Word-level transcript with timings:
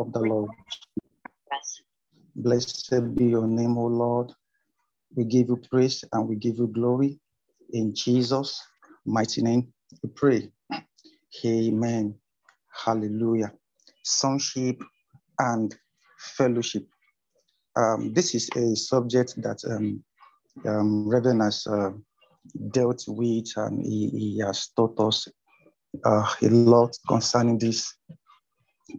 of 0.00 0.12
the 0.12 0.20
Lord. 0.20 0.50
Blessed 2.36 3.14
be 3.14 3.26
your 3.26 3.46
name, 3.46 3.76
O 3.76 3.86
Lord. 3.86 4.32
We 5.14 5.24
give 5.24 5.48
you 5.48 5.60
praise 5.70 6.04
and 6.12 6.28
we 6.28 6.36
give 6.36 6.56
you 6.58 6.68
glory. 6.68 7.18
In 7.72 7.94
Jesus' 7.94 8.62
mighty 9.04 9.42
name, 9.42 9.72
we 10.02 10.08
pray. 10.10 10.50
Amen. 11.44 12.14
Hallelujah. 12.72 13.52
Sonship 14.04 14.80
and 15.38 15.76
fellowship. 16.18 16.86
Um, 17.76 18.12
this 18.14 18.34
is 18.34 18.48
a 18.56 18.74
subject 18.74 19.34
that 19.42 19.62
um, 19.68 20.02
um, 20.66 21.08
Reverend 21.08 21.42
has 21.42 21.66
uh, 21.66 21.90
dealt 22.70 23.04
with 23.06 23.52
and 23.56 23.84
he, 23.84 24.08
he 24.10 24.38
has 24.44 24.68
taught 24.76 24.98
us 25.00 25.28
uh, 26.04 26.26
a 26.42 26.48
lot 26.48 26.96
concerning 27.08 27.58
this 27.58 27.94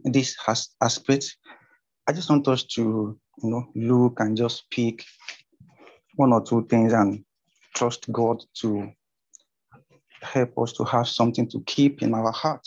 this 0.04 0.36
has 0.46 0.68
aspect. 0.80 1.36
I 2.06 2.12
just 2.12 2.30
want 2.30 2.48
us 2.48 2.64
to 2.74 3.18
you 3.42 3.50
know 3.50 3.66
look 3.74 4.20
and 4.20 4.36
just 4.36 4.68
pick 4.70 5.04
one 6.16 6.32
or 6.32 6.42
two 6.42 6.66
things 6.68 6.92
and 6.92 7.24
trust 7.74 8.10
God 8.12 8.42
to 8.60 8.92
help 10.22 10.58
us 10.58 10.72
to 10.74 10.84
have 10.84 11.08
something 11.08 11.48
to 11.48 11.60
keep 11.66 12.02
in 12.02 12.14
our 12.14 12.30
heart. 12.32 12.66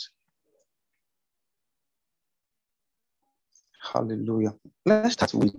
Hallelujah. 3.92 4.54
Let's 4.84 5.14
start 5.14 5.34
with 5.34 5.54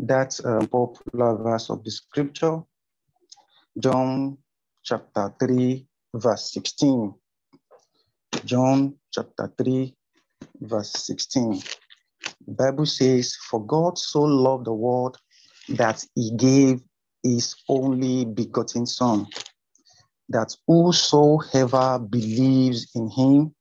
that 0.00 0.38
uh, 0.44 0.66
popular 0.66 1.36
verse 1.36 1.70
of 1.70 1.84
the 1.84 1.90
scripture, 1.90 2.62
John 3.78 4.38
chapter 4.82 5.32
3, 5.40 5.86
verse 6.14 6.52
16. 6.52 7.14
John 8.44 8.94
chapter 9.12 9.52
3, 9.58 9.94
verse 10.60 10.92
16. 10.92 11.62
The 12.46 12.54
Bible 12.54 12.86
says, 12.86 13.36
For 13.48 13.64
God 13.64 13.98
so 13.98 14.22
loved 14.22 14.66
the 14.66 14.72
world 14.72 15.18
that 15.68 16.04
he 16.14 16.32
gave 16.36 16.82
his 17.22 17.54
only 17.68 18.24
begotten 18.24 18.86
Son, 18.86 19.26
that 20.28 20.54
whosoever 20.66 21.98
believes 21.98 22.90
in 22.94 23.08
him 23.10 23.54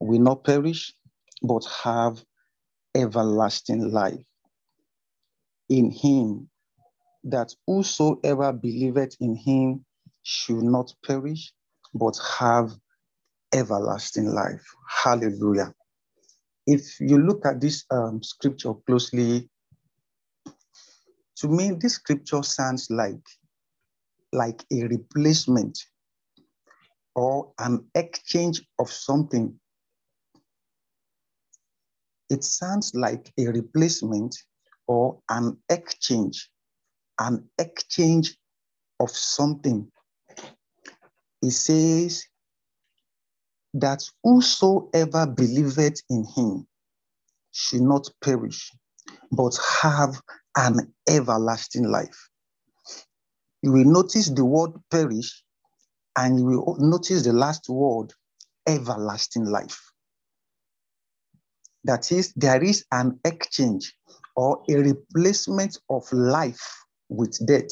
will 0.00 0.20
not 0.20 0.44
perish, 0.44 0.94
but 1.42 1.64
have 1.82 2.24
everlasting 2.94 3.92
life. 3.92 4.20
In 5.68 5.90
him, 5.90 6.48
that 7.24 7.54
whosoever 7.66 8.52
believeth 8.52 9.16
in 9.20 9.36
him 9.36 9.84
should 10.22 10.62
not 10.62 10.92
perish, 11.04 11.52
but 11.94 12.18
have 12.38 12.76
everlasting 13.52 14.26
life. 14.26 14.64
Hallelujah. 15.04 15.72
If 16.66 17.00
you 17.00 17.18
look 17.18 17.46
at 17.46 17.60
this 17.60 17.84
um, 17.90 18.22
scripture 18.22 18.74
closely, 18.86 19.48
to 21.36 21.48
me, 21.48 21.72
this 21.80 21.94
scripture 21.94 22.42
sounds 22.42 22.88
like, 22.90 23.24
like 24.32 24.64
a 24.72 24.82
replacement 24.82 25.78
or 27.14 27.52
an 27.58 27.84
exchange 27.94 28.62
of 28.78 28.90
something. 28.90 29.58
It 32.30 32.44
sounds 32.44 32.94
like 32.94 33.32
a 33.38 33.46
replacement 33.46 34.36
or 34.86 35.20
an 35.30 35.56
exchange, 35.70 36.50
an 37.18 37.48
exchange 37.58 38.36
of 39.00 39.10
something. 39.10 39.90
It 41.42 41.52
says, 41.52 42.27
that 43.74 44.02
whosoever 44.22 45.26
believeth 45.26 46.02
in 46.10 46.24
him 46.36 46.66
should 47.52 47.82
not 47.82 48.08
perish, 48.22 48.72
but 49.32 49.58
have 49.82 50.20
an 50.56 50.92
everlasting 51.08 51.88
life. 51.88 52.28
You 53.62 53.72
will 53.72 53.84
notice 53.84 54.30
the 54.30 54.44
word 54.44 54.72
perish, 54.90 55.42
and 56.16 56.38
you 56.38 56.44
will 56.46 56.76
notice 56.78 57.24
the 57.24 57.32
last 57.32 57.68
word, 57.68 58.12
everlasting 58.66 59.44
life. 59.44 59.80
That 61.84 62.10
is, 62.12 62.32
there 62.34 62.62
is 62.62 62.84
an 62.92 63.18
exchange 63.24 63.94
or 64.36 64.62
a 64.68 64.74
replacement 64.74 65.78
of 65.90 66.10
life 66.12 66.84
with 67.08 67.38
death. 67.46 67.70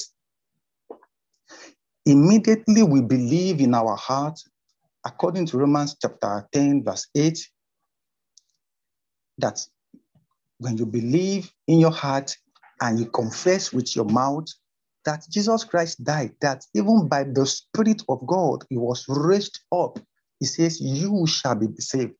Immediately 2.04 2.82
we 2.82 3.02
believe 3.02 3.60
in 3.60 3.74
our 3.74 3.96
heart 3.96 4.38
according 5.06 5.46
to 5.46 5.56
Romans 5.56 5.96
chapter 6.02 6.48
10, 6.52 6.82
verse 6.82 7.06
8, 7.14 7.38
that 9.38 9.60
when 10.58 10.76
you 10.76 10.84
believe 10.84 11.50
in 11.68 11.78
your 11.78 11.92
heart 11.92 12.36
and 12.80 12.98
you 12.98 13.06
confess 13.06 13.72
with 13.72 13.94
your 13.94 14.06
mouth 14.06 14.46
that 15.04 15.24
Jesus 15.30 15.62
Christ 15.62 16.02
died, 16.02 16.32
that 16.40 16.64
even 16.74 17.06
by 17.08 17.22
the 17.22 17.46
Spirit 17.46 18.02
of 18.08 18.26
God, 18.26 18.64
he 18.68 18.76
was 18.76 19.04
raised 19.08 19.60
up, 19.70 20.00
he 20.40 20.46
says, 20.46 20.80
You 20.80 21.24
shall 21.28 21.54
be 21.54 21.68
saved. 21.78 22.16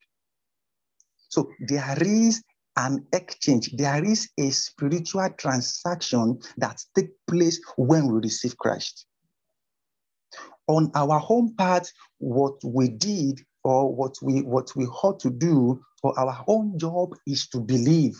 So 1.28 1.50
there 1.66 1.98
is 2.00 2.44
an 2.76 3.04
exchange, 3.12 3.72
there 3.76 4.04
is 4.04 4.30
a 4.38 4.50
spiritual 4.50 5.28
transaction 5.36 6.38
that 6.58 6.80
takes 6.94 7.12
place 7.28 7.60
when 7.76 8.06
we 8.12 8.20
receive 8.20 8.56
Christ 8.56 9.06
on 10.68 10.90
our 10.94 11.18
home 11.18 11.54
part, 11.56 11.90
what 12.18 12.54
we 12.64 12.88
did 12.88 13.40
or 13.64 13.94
what 13.94 14.14
we 14.22 14.42
what 14.42 14.74
we 14.76 14.86
ought 14.86 15.20
to 15.20 15.30
do 15.30 15.80
for 16.00 16.18
our 16.18 16.44
own 16.46 16.78
job 16.78 17.14
is 17.26 17.48
to 17.48 17.60
believe. 17.60 18.14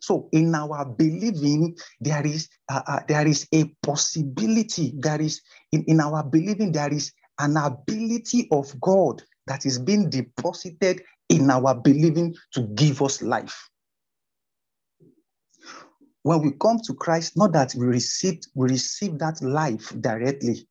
So 0.00 0.28
in 0.32 0.54
our 0.54 0.84
believing, 0.84 1.76
there 2.00 2.26
is 2.26 2.48
uh, 2.70 2.82
uh, 2.86 3.00
there 3.08 3.26
is 3.26 3.46
a 3.54 3.64
possibility. 3.82 4.92
There 4.96 5.20
is 5.20 5.40
in, 5.72 5.84
in 5.86 6.00
our 6.00 6.22
believing 6.22 6.72
there 6.72 6.92
is 6.92 7.12
an 7.38 7.56
ability 7.56 8.48
of 8.52 8.78
God 8.80 9.22
that 9.46 9.66
is 9.66 9.78
being 9.78 10.10
deposited 10.10 11.02
in 11.28 11.50
our 11.50 11.74
believing 11.74 12.34
to 12.52 12.62
give 12.74 13.02
us 13.02 13.22
life 13.22 13.70
when 16.24 16.40
we 16.40 16.52
come 16.52 16.78
to 16.86 16.94
Christ, 16.94 17.36
not 17.36 17.52
that 17.52 17.74
we 17.76 17.86
received 17.86 18.48
we 18.54 18.68
receive 18.68 19.18
that 19.18 19.40
life 19.42 19.92
directly, 20.00 20.66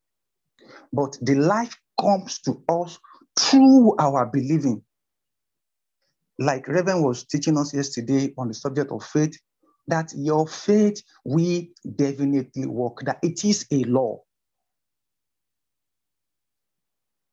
but 0.92 1.16
the 1.22 1.36
life 1.36 1.78
comes 1.98 2.40
to 2.40 2.60
us 2.68 2.98
through 3.38 3.94
our 4.00 4.26
believing. 4.26 4.82
Like 6.40 6.66
Reverend 6.66 7.04
was 7.04 7.24
teaching 7.24 7.56
us 7.56 7.72
yesterday 7.72 8.34
on 8.36 8.48
the 8.48 8.54
subject 8.54 8.90
of 8.90 9.04
faith, 9.04 9.38
that 9.86 10.12
your 10.16 10.48
faith 10.48 11.00
we 11.24 11.72
definitely 11.94 12.66
work, 12.66 13.02
that 13.04 13.20
it 13.22 13.44
is 13.44 13.64
a 13.70 13.84
law. 13.84 14.20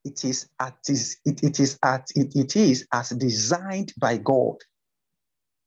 It 0.06 0.24
is 0.24 0.48
at 0.60 0.78
it, 0.88 1.44
it 1.44 1.60
is 1.60 1.80
at 1.84 2.08
it, 2.14 2.36
it 2.36 2.56
is 2.56 2.86
as 2.94 3.10
designed 3.10 3.94
by 3.98 4.18
God. 4.18 4.58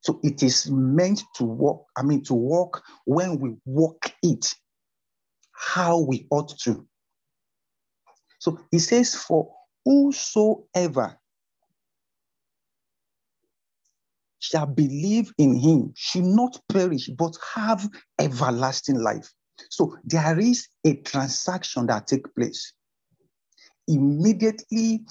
So 0.05 0.21
it 0.23 0.43
is 0.43 0.71
meant 0.71 1.23
to 1.37 1.45
work, 1.45 1.79
I 1.97 2.03
mean, 2.03 2.23
to 2.25 2.35
work 2.35 2.83
when 3.07 3.39
we 3.41 3.57
walk 3.65 4.13
it, 4.23 4.55
how 5.53 6.01
we 6.01 6.27
ought 6.31 6.59
to. 6.65 6.87
So 8.39 8.61
he 8.71 8.81
says, 8.81 9.15
For 9.15 9.51
whosoever 9.87 11.19
shall 14.41 14.67
believe 14.67 15.33
in 15.39 15.57
him 15.57 15.95
should 15.97 16.25
not 16.25 16.61
perish, 16.71 17.09
but 17.09 17.35
have 17.55 17.89
everlasting 18.19 19.01
life. 19.01 19.33
So 19.71 19.97
there 20.05 20.39
is 20.39 20.69
a 20.85 20.97
transaction 20.97 21.87
that 21.87 22.09
takes 22.09 22.29
place. 22.33 22.75
Immediately, 23.89 25.07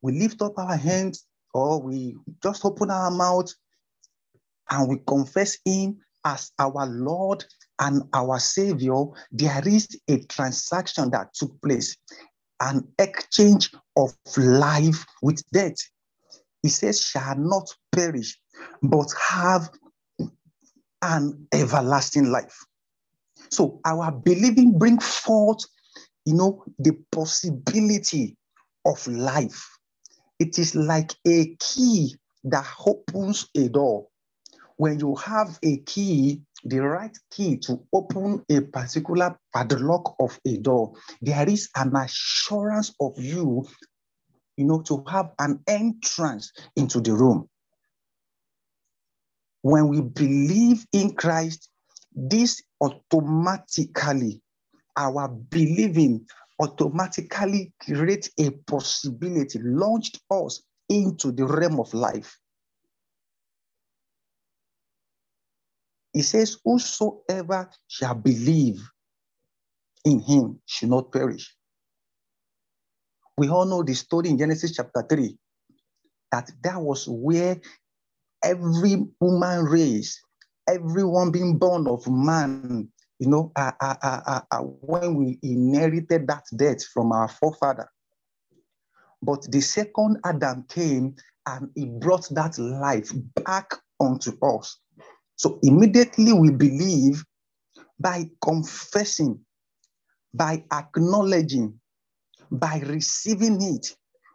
we 0.00 0.18
lift 0.18 0.42
up 0.42 0.58
our 0.58 0.76
hands 0.76 1.28
or 1.54 1.80
we 1.80 2.16
just 2.42 2.64
open 2.64 2.90
our 2.90 3.12
mouth 3.12 3.54
and 4.72 4.88
we 4.88 4.96
confess 5.06 5.58
him 5.66 5.98
as 6.24 6.50
our 6.58 6.86
Lord 6.86 7.44
and 7.78 8.02
our 8.14 8.38
Savior, 8.38 9.04
there 9.30 9.68
is 9.68 9.86
a 10.08 10.18
transaction 10.24 11.10
that 11.10 11.34
took 11.34 11.60
place, 11.60 11.96
an 12.60 12.88
exchange 12.98 13.70
of 13.96 14.14
life 14.36 15.04
with 15.20 15.42
death. 15.52 15.76
He 16.62 16.70
says, 16.70 17.02
shall 17.02 17.36
not 17.36 17.68
perish, 17.92 18.38
but 18.82 19.12
have 19.28 19.68
an 21.02 21.46
everlasting 21.52 22.30
life. 22.30 22.58
So 23.50 23.80
our 23.84 24.10
believing 24.10 24.78
bring 24.78 24.98
forth, 25.00 25.64
you 26.24 26.34
know, 26.34 26.64
the 26.78 26.96
possibility 27.10 28.38
of 28.86 29.06
life. 29.06 29.68
It 30.38 30.58
is 30.58 30.74
like 30.74 31.14
a 31.26 31.56
key 31.56 32.16
that 32.44 32.66
opens 32.86 33.48
a 33.54 33.68
door 33.68 34.06
when 34.82 34.98
you 34.98 35.14
have 35.14 35.60
a 35.62 35.76
key, 35.86 36.42
the 36.64 36.80
right 36.80 37.16
key 37.30 37.56
to 37.56 37.80
open 37.92 38.44
a 38.50 38.60
particular 38.62 39.38
padlock 39.54 40.16
of 40.18 40.36
a 40.44 40.56
door, 40.56 40.92
there 41.20 41.48
is 41.48 41.70
an 41.76 41.94
assurance 41.94 42.92
of 42.98 43.12
you, 43.16 43.64
you 44.56 44.64
know, 44.64 44.82
to 44.82 45.04
have 45.08 45.30
an 45.38 45.60
entrance 45.68 46.50
into 46.74 47.00
the 47.00 47.12
room. 47.12 47.48
When 49.60 49.86
we 49.86 50.00
believe 50.00 50.84
in 50.92 51.14
Christ, 51.14 51.70
this 52.12 52.60
automatically, 52.80 54.42
our 54.96 55.28
believing 55.28 56.26
automatically 56.58 57.72
creates 57.80 58.30
a 58.36 58.50
possibility, 58.66 59.60
launched 59.62 60.18
us 60.28 60.60
into 60.88 61.30
the 61.30 61.46
realm 61.46 61.78
of 61.78 61.94
life. 61.94 62.36
He 66.12 66.22
says, 66.22 66.58
Whosoever 66.64 67.70
shall 67.88 68.14
believe 68.14 68.80
in 70.04 70.20
him 70.20 70.60
shall 70.66 70.90
not 70.90 71.12
perish. 71.12 71.54
We 73.36 73.48
all 73.48 73.64
know 73.64 73.82
the 73.82 73.94
story 73.94 74.28
in 74.28 74.38
Genesis 74.38 74.76
chapter 74.76 75.04
3 75.08 75.36
that 76.32 76.50
that 76.62 76.80
was 76.80 77.06
where 77.08 77.60
every 78.42 79.06
human 79.20 79.64
race, 79.64 80.20
everyone 80.68 81.30
being 81.30 81.58
born 81.58 81.86
of 81.86 82.08
man, 82.08 82.88
you 83.18 83.28
know, 83.28 83.52
uh, 83.56 83.72
uh, 83.80 83.94
uh, 84.02 84.40
uh, 84.50 84.58
when 84.58 85.14
we 85.14 85.38
inherited 85.42 86.26
that 86.26 86.44
death 86.56 86.84
from 86.84 87.12
our 87.12 87.28
forefather. 87.28 87.88
But 89.22 89.50
the 89.50 89.60
second 89.60 90.18
Adam 90.24 90.64
came 90.68 91.14
and 91.46 91.70
he 91.74 91.86
brought 91.86 92.28
that 92.30 92.58
life 92.58 93.12
back 93.44 93.72
onto 94.00 94.32
us. 94.44 94.78
So 95.42 95.58
immediately 95.64 96.32
we 96.32 96.50
believe 96.52 97.24
by 97.98 98.30
confessing, 98.40 99.40
by 100.32 100.62
acknowledging, 100.72 101.80
by 102.52 102.80
receiving 102.86 103.60
it 103.60 103.88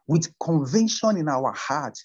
with 0.10 0.28
conviction 0.44 1.16
in 1.16 1.30
our 1.30 1.54
heart 1.54 1.98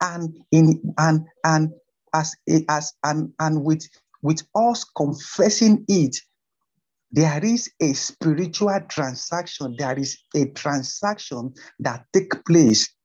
and 0.00 0.38
in 0.52 0.80
and 0.96 1.26
and 1.44 1.70
as 2.14 2.34
as 2.70 2.94
and 3.04 3.30
and 3.40 3.62
with 3.62 3.86
with 4.22 4.42
us 4.54 4.84
confessing 4.84 5.84
it 5.88 6.16
there 7.12 7.44
is 7.44 7.70
a 7.82 7.92
spiritual 7.92 8.80
transaction 8.88 9.74
there 9.78 9.98
is 9.98 10.18
a 10.34 10.46
transaction 10.52 11.52
that 11.78 12.06
take 12.14 12.32
place 12.46 12.95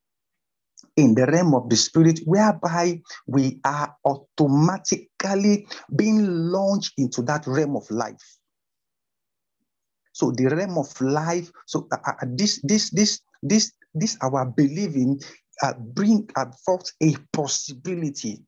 in 0.97 1.15
the 1.15 1.25
realm 1.25 1.55
of 1.55 1.69
the 1.69 1.75
spirit 1.75 2.19
whereby 2.25 3.01
we 3.27 3.59
are 3.65 3.95
automatically 4.05 5.67
being 5.95 6.25
launched 6.51 6.93
into 6.97 7.21
that 7.23 7.47
realm 7.47 7.75
of 7.75 7.89
life. 7.89 8.37
So 10.13 10.31
the 10.31 10.47
realm 10.47 10.77
of 10.77 10.99
life 10.99 11.51
so 11.65 11.87
uh, 11.91 11.97
uh, 12.05 12.25
this 12.27 12.59
this 12.63 12.89
this 12.89 13.21
this 13.41 13.71
this 13.93 14.17
our 14.21 14.45
believing 14.45 15.21
uh, 15.63 15.73
bring 15.79 16.27
forth 16.65 16.91
a 17.01 17.15
possibility 17.31 18.43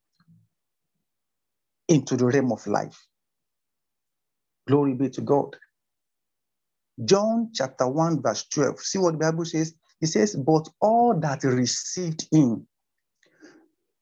into 1.88 2.18
the 2.18 2.26
realm 2.26 2.52
of 2.52 2.66
life. 2.68 3.00
Glory 4.68 4.94
be 4.94 5.10
to 5.10 5.22
god. 5.22 5.56
John 7.06 7.50
chapter 7.54 7.88
1 7.88 8.22
verse 8.22 8.46
12 8.50 8.80
see 8.80 9.00
what 9.00 9.14
the 9.14 9.18
bible 9.18 9.46
says 9.46 9.74
it 10.04 10.08
says, 10.08 10.36
but 10.36 10.68
all 10.82 11.18
that 11.18 11.46
received 11.46 12.28
him. 12.30 12.68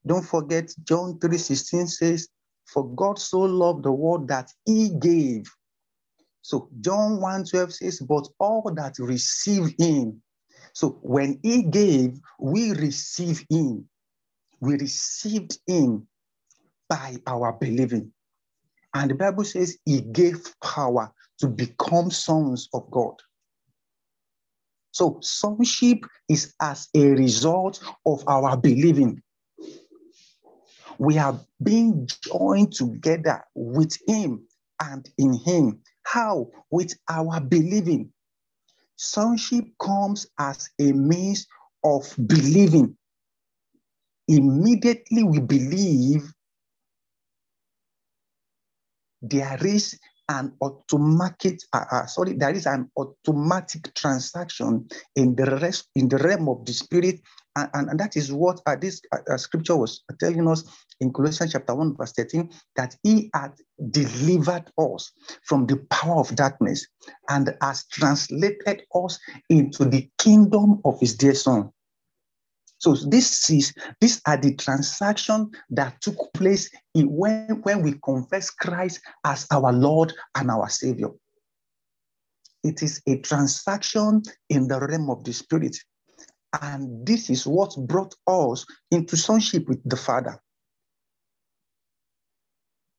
Don't 0.03 0.25
forget, 0.25 0.74
John 0.83 1.19
3:16 1.19 1.88
says, 1.88 2.27
For 2.65 2.89
God 2.95 3.19
so 3.19 3.42
loved 3.42 3.83
the 3.83 3.92
world 3.92 4.27
that 4.30 4.51
he 4.65 4.89
gave. 4.89 5.45
So 6.42 6.69
John 6.81 7.19
1:12 7.19 7.71
says, 7.74 8.00
But 8.00 8.27
all 8.39 8.63
that 8.74 8.98
received 8.98 9.80
him. 9.80 10.24
So 10.74 10.98
when 11.03 11.39
he 11.44 11.62
gave, 11.62 12.19
we 12.39 12.71
receive 12.71 13.45
him. 13.47 13.88
We 14.59 14.77
received 14.77 15.59
him 15.68 16.07
by 16.89 17.18
our 17.27 17.54
believing. 17.54 18.12
And 18.95 19.12
the 19.12 19.15
Bible 19.15 19.44
says 19.44 19.77
he 19.86 20.01
gave 20.01 20.51
power 20.62 21.13
to 21.42 21.47
become 21.47 22.09
sons 22.09 22.69
of 22.74 22.89
God. 22.89 23.21
So 24.91 25.19
sonship 25.21 25.99
is 26.29 26.53
as 26.61 26.89
a 26.95 27.05
result 27.11 27.81
of 28.05 28.23
our 28.27 28.57
believing. 28.57 29.21
We 30.99 31.17
are 31.17 31.39
being 31.63 32.07
joined 32.23 32.73
together 32.73 33.43
with 33.55 33.97
him 34.07 34.45
and 34.81 35.09
in 35.17 35.33
him. 35.33 35.79
How? 36.03 36.47
With 36.69 36.93
our 37.09 37.39
believing. 37.39 38.11
Sonship 38.97 39.65
comes 39.81 40.27
as 40.38 40.69
a 40.79 40.91
means 40.91 41.47
of 41.83 42.13
believing. 42.27 42.95
Immediately 44.27 45.23
we 45.23 45.39
believe, 45.39 46.31
there 49.21 49.65
is 49.65 49.99
an 50.31 50.54
automatic, 50.62 51.60
uh, 51.74 51.83
uh, 51.92 52.06
sorry, 52.06 52.33
there 52.33 52.54
is 52.54 52.66
an 52.66 52.89
automatic 52.98 53.94
transaction 53.94 54.88
in 55.16 55.36
the 55.36 55.45
rest, 55.62 55.89
in 55.95 56.07
the 56.07 56.18
realm 56.18 56.48
of 56.48 56.66
the 56.66 56.72
spirit, 56.72 57.19
and, 57.57 57.69
and, 57.74 57.89
and 57.89 58.00
that 58.00 58.16
is 58.16 58.31
what 58.31 58.62
uh, 58.66 58.75
this 58.80 59.01
uh, 59.12 59.33
uh, 59.33 59.38
scripture 59.38 59.75
was 59.75 60.04
telling 60.19 60.48
us 60.48 60.63
in 61.01 61.12
Colossians 61.12 61.51
chapter 61.51 61.75
1, 61.75 61.98
verse 61.98 62.13
13, 62.13 62.50
that 62.78 62.95
he 63.04 63.30
had 63.33 63.51
delivered 63.89 64.72
us 64.78 65.12
from 65.44 65.66
the 65.66 65.78
power 65.89 66.22
of 66.22 66.33
darkness 66.36 66.88
and 67.30 67.54
has 67.62 67.86
translated 67.88 68.83
us 68.95 69.19
into 69.50 69.83
the 69.83 70.10
kingdom 70.18 70.80
of 70.86 71.00
his 71.01 71.16
dear 71.16 71.36
son. 71.36 71.72
So 72.81 72.95
this 72.95 73.48
is 73.51 73.74
these 74.00 74.19
are 74.25 74.38
the 74.38 74.56
transactions 74.56 75.56
that 75.69 76.01
took 76.01 76.33
place 76.33 76.68
when, 76.95 77.62
when 77.62 77.83
we 77.83 77.94
confess 78.04 78.50
Christ 78.50 79.01
as 79.24 79.45
our 79.51 79.72
Lord 79.72 80.12
and 80.36 80.50
our 80.50 80.68
Savior. 80.68 81.10
It 82.63 82.81
is 82.81 83.00
a 83.06 83.19
transaction 83.19 84.24
in 84.50 84.68
the 84.68 84.80
realm 84.80 85.12
of 85.12 85.24
the 85.24 85.31
spirit. 85.31 85.78
And 86.60 87.06
this 87.06 87.30
is 87.30 87.45
what 87.45 87.75
brought 87.88 88.16
us 88.25 88.66
into 88.89 89.16
sonship 89.16 89.69
with 89.69 89.88
the 89.88 89.95
Father. 89.95 90.42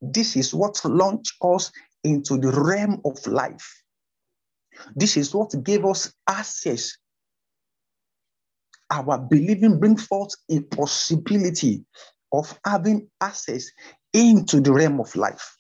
This 0.00 0.36
is 0.36 0.54
what 0.54 0.80
launched 0.84 1.34
us 1.42 1.72
into 2.04 2.38
the 2.38 2.52
realm 2.52 3.00
of 3.04 3.26
life. 3.26 3.82
This 4.94 5.16
is 5.16 5.34
what 5.34 5.52
gave 5.64 5.84
us 5.84 6.12
access 6.28 6.96
our 8.90 9.18
believing 9.18 9.78
bring 9.78 9.96
forth 9.96 10.34
a 10.50 10.60
possibility 10.60 11.84
of 12.32 12.58
having 12.64 13.08
access 13.20 13.70
into 14.12 14.60
the 14.60 14.72
realm 14.72 15.00
of 15.00 15.14
life. 15.16 15.56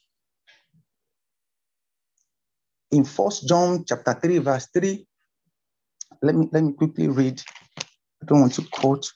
In 2.90 3.04
First 3.04 3.48
John 3.48 3.84
chapter 3.86 4.14
3, 4.14 4.38
verse 4.38 4.68
3, 4.74 5.06
let 6.22 6.34
me 6.34 6.48
let 6.52 6.62
me 6.62 6.72
quickly 6.72 7.08
read. 7.08 7.42
I 7.78 8.26
don't 8.26 8.40
want 8.40 8.54
to 8.54 8.62
quote. 8.70 9.10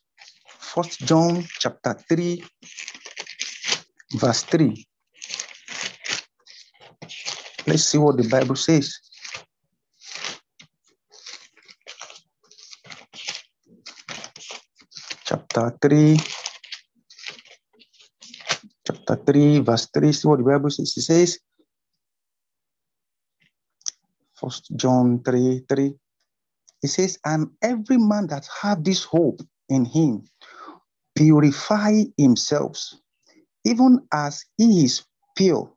First 0.59 1.01
John 1.01 1.45
chapter 1.61 1.95
3, 2.09 2.43
verse 4.15 4.43
3. 4.45 4.87
Let's 7.67 7.85
see 7.85 7.99
what 7.99 8.17
the 8.17 8.29
Bible 8.29 8.57
says. 8.57 9.06
Chapter 15.37 15.77
3, 15.83 16.17
chapter 18.87 19.17
3, 19.17 19.59
verse 19.61 19.89
3. 19.93 20.13
See 20.13 20.29
what 20.29 20.39
the 20.39 20.45
Bible 20.45 20.71
says. 20.71 20.95
It 20.97 21.03
says, 21.03 21.39
First 24.41 24.71
John 24.77 25.23
3, 25.23 25.65
3. 25.69 25.95
It 26.83 26.89
says, 26.89 27.19
And 27.25 27.51
every 27.63 27.99
man 27.99 28.29
that 28.29 28.49
have 28.63 28.85
this 28.85 29.05
hope 29.05 29.41
in 29.69 29.85
him 29.85 30.25
purify 31.15 32.05
himself, 32.17 32.79
even 33.65 34.01
as 34.13 34.45
he 34.57 34.85
is 34.85 35.05
pure. 35.37 35.73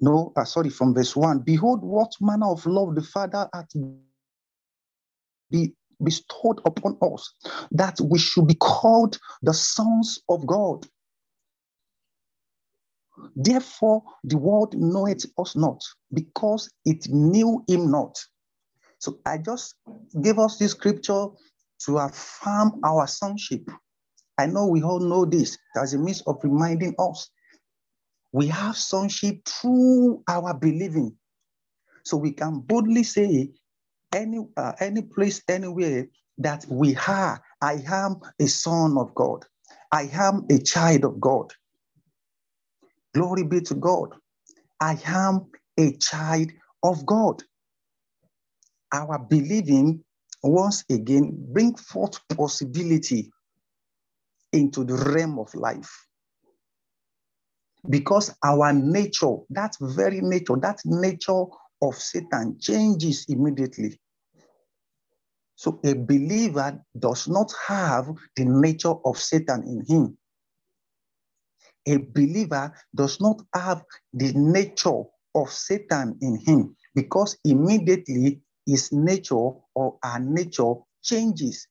No, 0.00 0.32
uh, 0.36 0.44
sorry, 0.44 0.70
from 0.70 0.94
verse 0.94 1.16
1. 1.16 1.40
Behold, 1.40 1.82
what 1.82 2.12
manner 2.20 2.46
of 2.46 2.64
love 2.64 2.94
the 2.94 3.02
Father 3.02 3.48
hath 3.52 3.68
be 5.50 5.74
bestowed 6.04 6.60
upon 6.64 6.96
us 7.02 7.32
that 7.72 7.98
we 8.00 8.18
should 8.18 8.46
be 8.46 8.54
called 8.54 9.18
the 9.42 9.54
sons 9.54 10.20
of 10.28 10.46
God. 10.46 10.86
Therefore, 13.36 14.02
the 14.24 14.36
world 14.36 14.74
knoweth 14.76 15.24
us 15.38 15.56
not 15.56 15.80
because 16.12 16.70
it 16.84 17.08
knew 17.08 17.64
him 17.68 17.90
not. 17.90 18.16
So 18.98 19.18
I 19.26 19.38
just 19.38 19.74
gave 20.22 20.38
us 20.38 20.58
this 20.58 20.72
scripture 20.72 21.26
to 21.86 21.98
affirm 21.98 22.80
our 22.84 23.06
sonship. 23.06 23.68
I 24.38 24.46
know 24.46 24.66
we 24.66 24.82
all 24.82 25.00
know 25.00 25.24
this 25.24 25.56
as 25.76 25.94
a 25.94 25.98
means 25.98 26.22
of 26.22 26.38
reminding 26.42 26.94
us. 26.98 27.30
We 28.32 28.48
have 28.48 28.76
sonship 28.76 29.44
through 29.46 30.22
our 30.28 30.54
believing. 30.54 31.16
So 32.04 32.16
we 32.16 32.32
can 32.32 32.60
boldly 32.60 33.04
say 33.04 33.50
any 34.14 34.38
uh, 34.56 34.72
any 34.80 35.02
place 35.02 35.42
anywhere 35.48 36.06
that 36.38 36.64
we 36.68 36.96
are 37.08 37.42
I 37.64 37.82
am 37.86 38.20
a 38.38 38.46
son 38.46 38.98
of 38.98 39.14
God. 39.14 39.46
I 39.90 40.10
am 40.12 40.44
a 40.50 40.58
child 40.58 41.04
of 41.04 41.18
God. 41.18 41.50
Glory 43.14 43.44
be 43.44 43.62
to 43.62 43.74
God. 43.74 44.14
I 44.80 44.98
am 45.06 45.46
a 45.78 45.96
child 45.96 46.50
of 46.82 47.06
God. 47.06 47.42
Our 48.92 49.18
believing 49.18 50.04
once 50.42 50.84
again 50.90 51.32
bring 51.54 51.74
forth 51.74 52.20
possibility 52.36 53.32
into 54.52 54.84
the 54.84 54.96
realm 54.96 55.38
of 55.38 55.54
life. 55.54 56.06
Because 57.88 58.34
our 58.44 58.74
nature, 58.74 59.36
that 59.50 59.74
very 59.80 60.20
nature, 60.20 60.56
that 60.60 60.80
nature 60.84 61.44
of 61.80 61.94
Satan 61.94 62.58
changes 62.60 63.24
immediately. 63.28 63.98
So 65.56 65.80
a 65.84 65.94
believer 65.94 66.82
does 66.98 67.28
not 67.28 67.52
have 67.66 68.08
the 68.36 68.44
nature 68.44 68.94
of 69.04 69.18
Satan 69.18 69.62
in 69.62 69.84
him. 69.86 70.18
A 71.86 71.96
believer 71.98 72.72
does 72.94 73.20
not 73.20 73.42
have 73.54 73.84
the 74.12 74.32
nature 74.32 75.02
of 75.34 75.50
Satan 75.50 76.16
in 76.20 76.38
him 76.38 76.76
because 76.94 77.36
immediately 77.44 78.40
his 78.66 78.92
nature 78.92 79.50
or 79.74 79.98
our 80.02 80.20
nature 80.20 80.74
changes. 81.02 81.68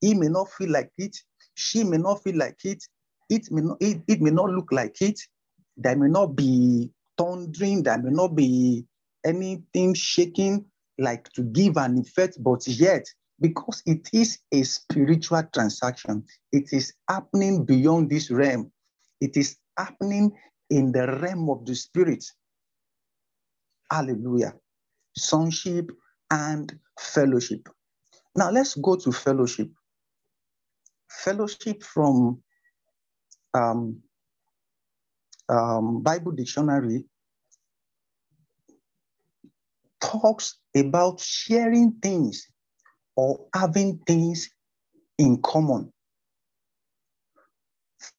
He 0.00 0.14
may 0.14 0.28
not 0.28 0.50
feel 0.52 0.70
like 0.70 0.90
it, 0.98 1.16
she 1.54 1.84
may 1.84 1.98
not 1.98 2.22
feel 2.22 2.36
like 2.36 2.64
it, 2.64 2.82
it 3.28 3.50
may 3.50 3.62
not, 3.62 3.78
it, 3.80 4.02
it 4.06 4.20
may 4.20 4.30
not 4.30 4.50
look 4.50 4.72
like 4.72 5.00
it, 5.00 5.18
there 5.76 5.96
may 5.96 6.08
not 6.08 6.36
be 6.36 6.90
thundering, 7.16 7.82
there 7.82 7.98
may 7.98 8.10
not 8.10 8.34
be 8.34 8.86
anything 9.24 9.94
shaking 9.94 10.64
like 11.00 11.30
to 11.32 11.42
give 11.42 11.76
an 11.76 11.98
effect, 11.98 12.36
but 12.40 12.66
yet, 12.66 13.04
because 13.40 13.82
it 13.86 14.08
is 14.12 14.38
a 14.52 14.62
spiritual 14.62 15.42
transaction, 15.52 16.24
it 16.52 16.68
is 16.72 16.92
happening 17.08 17.64
beyond 17.64 18.10
this 18.10 18.30
realm. 18.30 18.70
It 19.20 19.36
is 19.36 19.56
happening 19.76 20.32
in 20.68 20.92
the 20.92 21.06
realm 21.20 21.48
of 21.48 21.64
the 21.64 21.74
spirit. 21.74 22.24
Hallelujah. 23.90 24.54
Sonship 25.16 25.90
and 26.30 26.78
fellowship. 26.98 27.68
Now 28.36 28.50
let's 28.50 28.74
go 28.76 28.96
to 28.96 29.10
fellowship. 29.10 29.70
Fellowship 31.08 31.82
from 31.82 32.42
um, 33.54 34.00
um, 35.48 36.02
Bible 36.02 36.32
Dictionary 36.32 37.04
talks 40.00 40.58
about 40.76 41.20
sharing 41.20 41.92
things 42.02 42.48
or 43.16 43.46
having 43.54 43.98
things 44.06 44.50
in 45.18 45.40
common. 45.42 45.92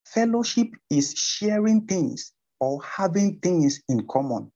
Fellowship 0.06 0.68
is 0.90 1.14
sharing 1.14 1.88
things 1.88 2.34
or 2.60 2.82
having 2.84 3.40
things 3.40 3.82
in 3.90 4.06
common. 4.08 4.52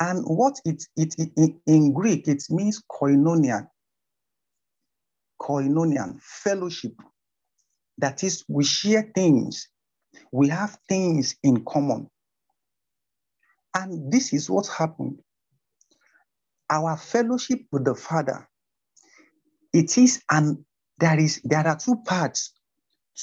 And 0.00 0.24
what 0.24 0.60
it, 0.64 0.82
it, 0.96 1.14
it 1.18 1.56
in 1.66 1.92
Greek, 1.92 2.26
it 2.26 2.42
means 2.50 2.82
koinonia. 2.90 3.68
Koinonia, 5.40 6.20
fellowship. 6.20 6.92
That 7.98 8.24
is, 8.24 8.44
we 8.48 8.64
share 8.64 9.10
things, 9.14 9.68
we 10.32 10.48
have 10.48 10.78
things 10.88 11.36
in 11.42 11.64
common. 11.64 12.08
And 13.74 14.10
this 14.10 14.32
is 14.32 14.50
what 14.50 14.66
happened 14.66 15.20
our 16.70 16.96
fellowship 16.96 17.60
with 17.72 17.84
the 17.84 17.94
Father, 17.94 18.48
it 19.72 19.98
is 19.98 20.22
and 20.30 20.64
there 20.98 21.18
is 21.18 21.40
there 21.44 21.66
are 21.66 21.76
two 21.76 21.96
parts 22.06 22.52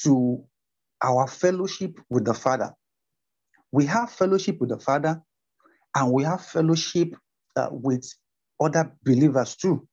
to 0.02 0.44
our 1.02 1.26
fellowship 1.26 1.98
with 2.10 2.24
the 2.24 2.34
Father. 2.34 2.72
We 3.72 3.86
have 3.86 4.10
fellowship 4.10 4.60
with 4.60 4.70
the 4.70 4.78
Father, 4.78 5.22
and 5.94 6.12
we 6.12 6.24
have 6.24 6.44
fellowship 6.44 7.14
uh, 7.56 7.68
with 7.70 8.06
other 8.60 8.92
believers 9.04 9.56
too. 9.56 9.86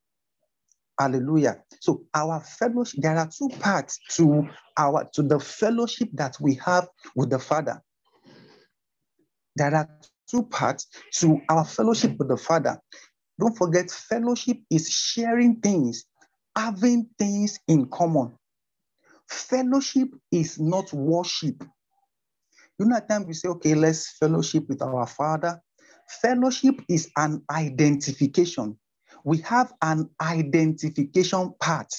Hallelujah. 1.00 1.62
So 1.82 2.04
our 2.14 2.40
fellowship, 2.40 3.02
there 3.02 3.18
are 3.18 3.30
two 3.30 3.50
parts 3.60 4.00
to 4.12 4.48
our 4.78 5.08
to 5.14 5.24
the 5.24 5.40
fellowship 5.40 6.10
that 6.14 6.38
we 6.40 6.56
have 6.56 6.88
with 7.16 7.30
the 7.30 7.40
Father. 7.40 7.82
There 9.58 9.74
are 9.74 9.90
two 10.30 10.44
parts 10.44 10.88
to 11.16 11.40
our 11.50 11.66
fellowship 11.66 12.18
with 12.18 12.30
the 12.30 12.38
Father. 12.38 12.80
Don't 13.40 13.58
forget, 13.58 13.92
fellowship 13.92 14.58
is 14.70 14.90
sharing 14.90 15.60
things, 15.60 16.06
having 16.56 17.10
things 17.20 17.60
in 17.68 17.88
common. 17.90 18.34
Fellowship 19.30 20.10
is 20.32 20.60
not 20.60 20.92
worship. 20.94 21.64
You 22.80 22.86
know, 22.86 22.98
at 22.98 23.10
times 23.10 23.26
we 23.28 23.34
say, 23.34 23.50
okay, 23.50 23.76
let's 23.76 24.18
fellowship 24.18 24.68
with 24.70 24.82
our 24.82 25.08
Father. 25.08 25.62
Fellowship 26.22 26.76
is 26.88 27.10
an 27.18 27.42
identification. 27.50 28.78
We 29.24 29.40
have 29.40 29.74
an 29.82 30.10
identification 30.22 31.54
part 31.60 31.92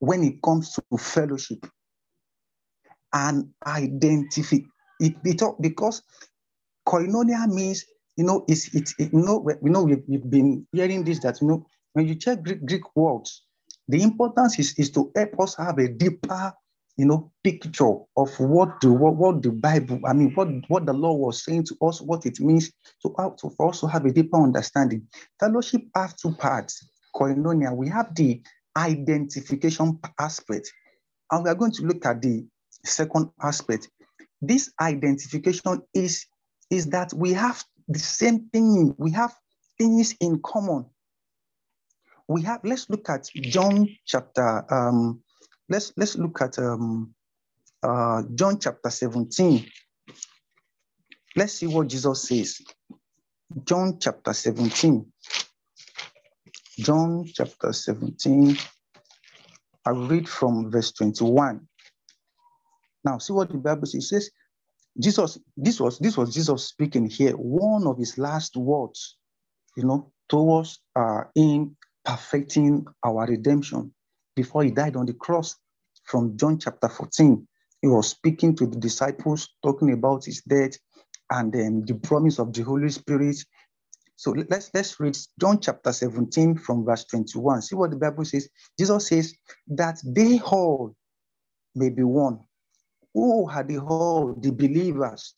when 0.00 0.24
it 0.24 0.42
comes 0.42 0.74
to 0.74 0.98
fellowship. 0.98 1.64
An 3.12 3.52
identify 3.66 4.56
it, 4.98 5.14
it 5.24 5.42
because 5.60 6.02
koinonia 6.86 7.46
means 7.48 7.84
you 8.16 8.24
know, 8.24 8.44
it's, 8.48 8.74
it's 8.74 8.94
it, 8.98 9.12
you 9.12 9.20
know, 9.20 9.38
we 9.60 9.70
know 9.70 9.84
we've, 9.84 10.02
we've 10.06 10.28
been 10.28 10.66
hearing 10.72 11.04
this 11.04 11.20
that, 11.20 11.40
you 11.40 11.48
know, 11.48 11.66
when 11.94 12.08
you 12.08 12.14
check 12.14 12.42
Greek, 12.42 12.64
Greek 12.64 12.96
words, 12.96 13.44
the 13.88 14.02
importance 14.02 14.58
is, 14.58 14.74
is 14.78 14.90
to 14.92 15.10
help 15.16 15.40
us 15.40 15.56
have 15.56 15.78
a 15.78 15.88
deeper, 15.88 16.52
you 16.96 17.06
know, 17.06 17.32
picture 17.42 17.94
of 18.16 18.30
what 18.38 18.80
the 18.80 18.92
what, 18.92 19.16
what 19.16 19.42
the 19.42 19.50
Bible, 19.50 20.00
I 20.06 20.12
mean, 20.12 20.32
what, 20.34 20.48
what 20.68 20.86
the 20.86 20.92
law 20.92 21.14
was 21.14 21.42
saying 21.44 21.64
to 21.64 21.76
us, 21.82 22.00
what 22.00 22.26
it 22.26 22.38
means 22.40 22.70
to, 23.02 23.14
to 23.38 23.50
for 23.50 23.70
us 23.70 23.80
to 23.80 23.86
have 23.86 24.04
a 24.04 24.12
deeper 24.12 24.40
understanding. 24.42 25.06
Fellowship 25.40 25.82
has 25.94 26.14
two 26.14 26.32
parts. 26.32 26.86
Koinonia, 27.14 27.74
we 27.74 27.88
have 27.88 28.14
the 28.14 28.42
identification 28.76 29.98
aspect, 30.18 30.72
and 31.30 31.44
we 31.44 31.50
are 31.50 31.54
going 31.54 31.72
to 31.72 31.82
look 31.82 32.06
at 32.06 32.22
the 32.22 32.46
second 32.84 33.28
aspect. 33.42 33.90
This 34.40 34.72
identification 34.80 35.82
is, 35.94 36.26
is 36.70 36.86
that 36.86 37.12
we 37.14 37.32
have 37.32 37.64
the 37.88 37.98
same 37.98 38.48
thing. 38.52 38.94
We 38.98 39.10
have 39.12 39.34
things 39.78 40.14
in 40.20 40.40
common. 40.42 40.86
We 42.28 42.42
have, 42.42 42.60
let's 42.64 42.88
look 42.88 43.08
at 43.10 43.28
John 43.34 43.88
chapter, 44.06 44.64
um, 44.72 45.22
let's, 45.68 45.92
let's 45.96 46.16
look 46.16 46.40
at 46.40 46.58
um, 46.58 47.14
uh, 47.82 48.22
John 48.34 48.58
chapter 48.58 48.90
17. 48.90 49.66
Let's 51.36 51.54
see 51.54 51.66
what 51.66 51.88
Jesus 51.88 52.28
says. 52.28 52.60
John 53.64 53.98
chapter 54.00 54.32
17. 54.32 55.04
John 56.78 57.24
chapter 57.32 57.72
17. 57.72 58.56
I 59.84 59.90
read 59.90 60.28
from 60.28 60.70
verse 60.70 60.92
21. 60.92 61.66
Now, 63.04 63.18
see 63.18 63.32
what 63.32 63.50
the 63.50 63.58
Bible 63.58 63.86
says. 63.86 64.04
It 64.04 64.06
says, 64.06 64.30
Jesus, 65.00 65.38
this 65.56 65.80
was 65.80 65.98
this 65.98 66.16
was 66.16 66.34
Jesus 66.34 66.68
speaking 66.68 67.08
here, 67.08 67.32
one 67.32 67.86
of 67.86 67.98
his 67.98 68.18
last 68.18 68.56
words, 68.56 69.16
you 69.76 69.84
know, 69.84 70.12
towards 70.28 70.80
uh, 70.96 71.22
in 71.34 71.76
perfecting 72.04 72.84
our 73.04 73.26
redemption 73.26 73.92
before 74.36 74.64
he 74.64 74.70
died 74.70 74.96
on 74.96 75.06
the 75.06 75.14
cross 75.14 75.56
from 76.04 76.36
John 76.36 76.58
chapter 76.58 76.88
14. 76.88 77.46
He 77.80 77.88
was 77.88 78.08
speaking 78.08 78.54
to 78.56 78.66
the 78.66 78.78
disciples, 78.78 79.48
talking 79.62 79.92
about 79.92 80.24
his 80.24 80.42
death 80.42 80.72
and 81.30 81.52
then 81.52 81.84
the 81.86 81.94
promise 81.94 82.38
of 82.38 82.52
the 82.52 82.62
Holy 82.62 82.90
Spirit. 82.90 83.36
So 84.16 84.32
let's 84.50 84.70
let's 84.74 85.00
read 85.00 85.16
John 85.40 85.58
chapter 85.60 85.92
17 85.92 86.58
from 86.58 86.84
verse 86.84 87.04
21. 87.06 87.62
See 87.62 87.76
what 87.76 87.90
the 87.90 87.96
Bible 87.96 88.24
says. 88.24 88.48
Jesus 88.78 89.08
says 89.08 89.34
that 89.68 90.00
they 90.04 90.38
all 90.40 90.94
may 91.74 91.88
be 91.88 92.02
one 92.02 92.40
who 93.14 93.46
had 93.46 93.68
the 93.68 93.76
whole, 93.76 94.34
the 94.34 94.50
believers, 94.50 95.34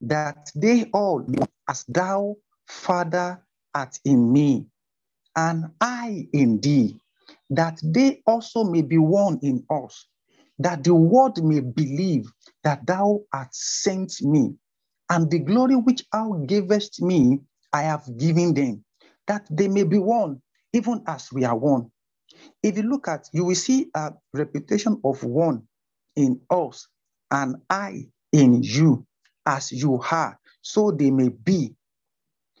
that 0.00 0.50
they 0.54 0.84
all, 0.92 1.26
as 1.68 1.84
thou, 1.88 2.36
Father, 2.68 3.42
art 3.74 3.98
in 4.04 4.32
me, 4.32 4.66
and 5.36 5.66
I 5.80 6.28
in 6.32 6.60
thee, 6.60 6.98
that 7.50 7.80
they 7.82 8.22
also 8.26 8.64
may 8.64 8.82
be 8.82 8.98
one 8.98 9.38
in 9.42 9.64
us, 9.70 10.06
that 10.58 10.84
the 10.84 10.94
world 10.94 11.42
may 11.44 11.60
believe 11.60 12.26
that 12.64 12.86
thou 12.86 13.22
art 13.32 13.54
sent 13.54 14.22
me, 14.22 14.54
and 15.10 15.30
the 15.30 15.38
glory 15.38 15.76
which 15.76 16.04
thou 16.12 16.32
gavest 16.46 17.02
me, 17.02 17.40
I 17.72 17.82
have 17.82 18.04
given 18.16 18.54
them, 18.54 18.84
that 19.26 19.46
they 19.50 19.68
may 19.68 19.84
be 19.84 19.98
one, 19.98 20.40
even 20.72 21.02
as 21.06 21.32
we 21.32 21.44
are 21.44 21.56
one. 21.56 21.90
If 22.62 22.76
you 22.76 22.84
look 22.84 23.08
at, 23.08 23.28
you 23.32 23.44
will 23.44 23.54
see 23.54 23.90
a 23.94 24.12
reputation 24.32 25.00
of 25.04 25.22
one 25.24 25.62
in 26.16 26.40
us 26.50 26.88
and 27.30 27.56
I 27.70 28.08
in 28.32 28.62
you, 28.62 29.06
as 29.46 29.72
you 29.72 30.00
are, 30.10 30.38
so 30.62 30.90
they 30.90 31.10
may 31.10 31.28
be. 31.28 31.74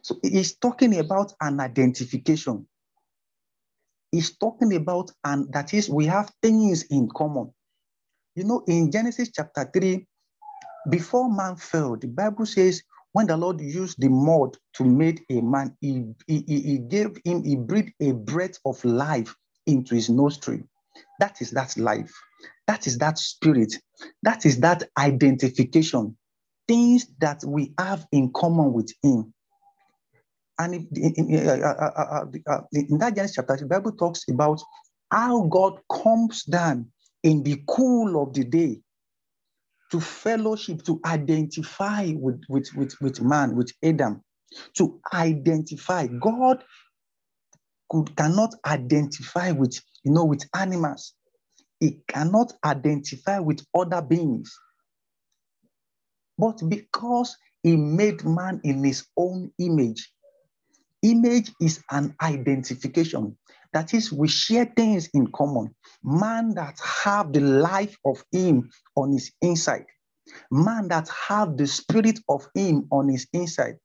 So 0.02 0.18
he's 0.22 0.56
talking 0.56 0.98
about 0.98 1.32
an 1.40 1.60
identification. 1.60 2.66
He's 4.12 4.36
talking 4.36 4.74
about, 4.76 5.10
and 5.24 5.52
that 5.52 5.74
is, 5.74 5.90
we 5.90 6.06
have 6.06 6.32
things 6.42 6.84
in 6.90 7.08
common. 7.14 7.52
You 8.34 8.44
know, 8.44 8.64
in 8.68 8.90
Genesis 8.92 9.30
chapter 9.34 9.68
3, 9.72 10.06
before 10.90 11.30
man 11.30 11.56
fell, 11.56 11.96
the 11.96 12.08
Bible 12.08 12.46
says 12.46 12.82
when 13.12 13.26
the 13.26 13.36
Lord 13.36 13.60
used 13.60 14.00
the 14.00 14.08
mud 14.08 14.56
to 14.74 14.84
make 14.84 15.24
a 15.30 15.40
man, 15.40 15.76
he, 15.80 16.04
he, 16.26 16.44
he 16.46 16.78
gave 16.78 17.18
him, 17.24 17.44
he 17.44 17.56
breathed 17.56 17.92
a 18.00 18.12
breath 18.12 18.58
of 18.64 18.84
life 18.84 19.34
into 19.66 19.94
his 19.94 20.08
nostril. 20.10 20.60
That 21.20 21.40
is 21.40 21.50
that 21.52 21.76
life. 21.76 22.12
That 22.66 22.86
is 22.86 22.98
that 22.98 23.18
spirit. 23.18 23.74
That 24.22 24.46
is 24.46 24.60
that 24.60 24.84
identification. 24.98 26.16
Things 26.68 27.06
that 27.20 27.42
we 27.46 27.72
have 27.78 28.06
in 28.12 28.32
common 28.32 28.72
with 28.72 28.92
him. 29.02 29.32
And 30.58 30.74
in, 30.74 30.88
in, 31.16 31.48
uh, 31.48 31.62
uh, 31.62 32.24
uh, 32.46 32.60
in 32.72 32.98
that 32.98 33.14
Genesis 33.14 33.36
chapter, 33.36 33.56
the 33.56 33.66
Bible 33.66 33.92
talks 33.92 34.24
about 34.28 34.60
how 35.10 35.42
God 35.42 35.80
comes 35.92 36.44
down 36.44 36.88
in 37.22 37.42
the 37.42 37.62
cool 37.68 38.22
of 38.22 38.32
the 38.32 38.44
day 38.44 38.80
to 39.90 40.00
fellowship, 40.00 40.82
to 40.84 41.00
identify 41.04 42.12
with, 42.16 42.42
with, 42.48 42.68
with, 42.74 42.94
with 43.00 43.20
man, 43.20 43.54
with 43.54 43.72
Adam, 43.82 44.22
to 44.74 45.00
identify. 45.12 46.06
God 46.06 46.64
could 47.90 48.16
cannot 48.16 48.54
identify 48.66 49.52
with, 49.52 49.80
you 50.04 50.12
know, 50.12 50.24
with 50.24 50.44
animals. 50.54 51.14
He 51.80 51.98
cannot 52.08 52.52
identify 52.64 53.38
with 53.38 53.64
other 53.74 54.02
beings. 54.02 54.54
But 56.38 56.60
because 56.68 57.36
he 57.62 57.76
made 57.76 58.24
man 58.24 58.60
in 58.64 58.84
his 58.84 59.06
own 59.16 59.52
image, 59.58 60.12
image 61.02 61.52
is 61.60 61.82
an 61.90 62.14
identification. 62.22 63.36
That 63.72 63.94
is, 63.94 64.12
we 64.12 64.28
share 64.28 64.64
things 64.64 65.08
in 65.14 65.28
common. 65.32 65.74
Man 66.02 66.54
that 66.54 66.78
have 67.04 67.32
the 67.32 67.40
life 67.40 67.96
of 68.04 68.22
him 68.32 68.70
on 68.96 69.12
his 69.12 69.32
inside. 69.42 69.86
Man 70.50 70.88
that 70.88 71.08
have 71.28 71.56
the 71.56 71.66
spirit 71.66 72.20
of 72.28 72.46
him 72.54 72.86
on 72.90 73.08
his 73.08 73.26
inside. 73.32 73.76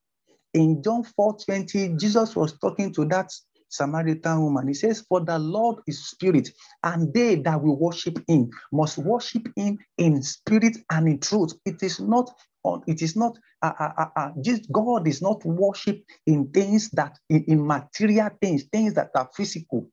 In 0.53 0.83
John 0.83 1.03
4 1.03 1.37
20, 1.45 1.97
Jesus 1.97 2.35
was 2.35 2.57
talking 2.59 2.93
to 2.93 3.05
that 3.05 3.31
Samaritan 3.71 4.43
woman. 4.43 4.67
He 4.67 4.75
says, 4.75 5.01
For 5.09 5.21
the 5.21 5.39
Lord 5.39 5.77
is 5.87 6.05
spirit, 6.05 6.49
and 6.83 7.13
they 7.13 7.35
that 7.37 7.61
will 7.63 7.79
worship 7.79 8.19
him 8.27 8.51
must 8.73 8.99
worship 8.99 9.47
him 9.55 9.79
in 9.97 10.21
spirit 10.23 10.77
and 10.91 11.07
in 11.07 11.19
truth. 11.19 11.53
It 11.65 11.83
is 11.83 11.99
not 12.01 12.31
on 12.63 12.83
it 12.87 13.01
is 13.01 13.15
not 13.15 13.37
uh, 13.63 13.73
uh, 13.79 13.91
uh, 13.97 14.05
uh, 14.15 14.29
just 14.41 14.71
God 14.71 15.07
is 15.07 15.21
not 15.21 15.43
worship 15.45 16.01
in 16.27 16.49
things 16.51 16.89
that 16.91 17.17
in, 17.29 17.45
in 17.47 17.67
material 17.67 18.29
things, 18.41 18.65
things 18.71 18.93
that 18.95 19.11
are 19.15 19.29
physical. 19.35 19.89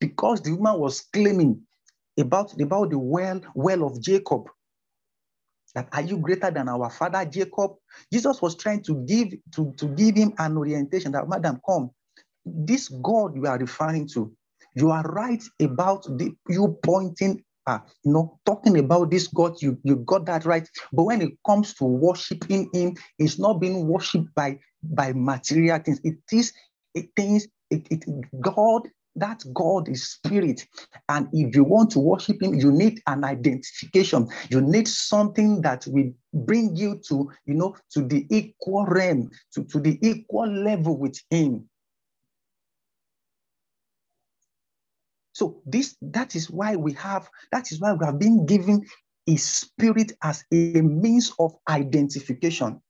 Because 0.00 0.42
the 0.42 0.52
woman 0.54 0.80
was 0.80 1.02
claiming 1.12 1.62
about, 2.18 2.60
about 2.60 2.90
the 2.90 2.98
well, 2.98 3.40
well 3.54 3.84
of 3.84 4.00
Jacob. 4.02 4.44
That 5.74 5.88
are 5.92 6.02
you 6.02 6.18
greater 6.18 6.50
than 6.50 6.68
our 6.68 6.90
father 6.90 7.24
Jacob? 7.26 7.72
Jesus 8.12 8.42
was 8.42 8.56
trying 8.56 8.82
to 8.84 9.04
give 9.06 9.28
to, 9.54 9.72
to 9.78 9.86
give 9.88 10.16
him 10.16 10.34
an 10.38 10.56
orientation 10.56 11.12
that, 11.12 11.28
madam, 11.28 11.60
come. 11.68 11.90
This 12.54 12.88
God 12.88 13.36
you 13.36 13.46
are 13.46 13.58
referring 13.58 14.08
to, 14.08 14.32
you 14.74 14.90
are 14.90 15.02
right 15.02 15.42
about 15.60 16.04
the, 16.18 16.32
you 16.48 16.78
pointing 16.82 17.42
uh, 17.66 17.80
you 18.02 18.12
know, 18.12 18.38
talking 18.46 18.78
about 18.78 19.10
this 19.10 19.26
God, 19.26 19.60
you, 19.60 19.78
you 19.82 19.96
got 19.96 20.24
that 20.24 20.46
right. 20.46 20.66
But 20.90 21.02
when 21.04 21.20
it 21.20 21.32
comes 21.46 21.74
to 21.74 21.84
worshiping 21.84 22.70
Him, 22.72 22.96
it's 23.18 23.38
not 23.38 23.60
being 23.60 23.86
worshipped 23.86 24.34
by, 24.34 24.58
by 24.82 25.12
material 25.14 25.78
things. 25.78 26.00
It 26.02 26.16
is 26.32 26.50
it 26.94 27.10
things, 27.14 27.46
it, 27.70 27.86
it, 27.90 28.04
God, 28.40 28.88
that 29.16 29.42
God 29.52 29.88
is 29.88 30.10
spirit. 30.10 30.66
And 31.08 31.28
if 31.32 31.54
you 31.54 31.64
want 31.64 31.90
to 31.92 31.98
worship 31.98 32.42
Him, 32.42 32.54
you 32.54 32.72
need 32.72 33.02
an 33.06 33.24
identification. 33.24 34.28
You 34.48 34.60
need 34.60 34.88
something 34.88 35.60
that 35.62 35.86
will 35.88 36.12
bring 36.32 36.74
you 36.76 37.00
to, 37.08 37.30
you 37.46 37.54
know, 37.54 37.76
to 37.90 38.02
the 38.06 38.26
equal 38.30 38.86
realm, 38.86 39.30
to, 39.54 39.64
to 39.64 39.80
the 39.80 39.98
equal 40.00 40.48
level 40.50 40.96
with 40.96 41.20
Him. 41.30 41.68
So 45.38 45.62
this 45.64 45.96
that 46.02 46.34
is 46.34 46.50
why 46.50 46.74
we 46.74 46.94
have 46.94 47.30
that 47.52 47.70
is 47.70 47.80
why 47.80 47.92
we 47.92 48.04
have 48.04 48.18
been 48.18 48.44
given 48.44 48.84
a 49.28 49.36
spirit 49.36 50.10
as 50.20 50.44
a 50.52 50.80
means 50.82 51.32
of 51.38 51.54
identification. 51.68 52.82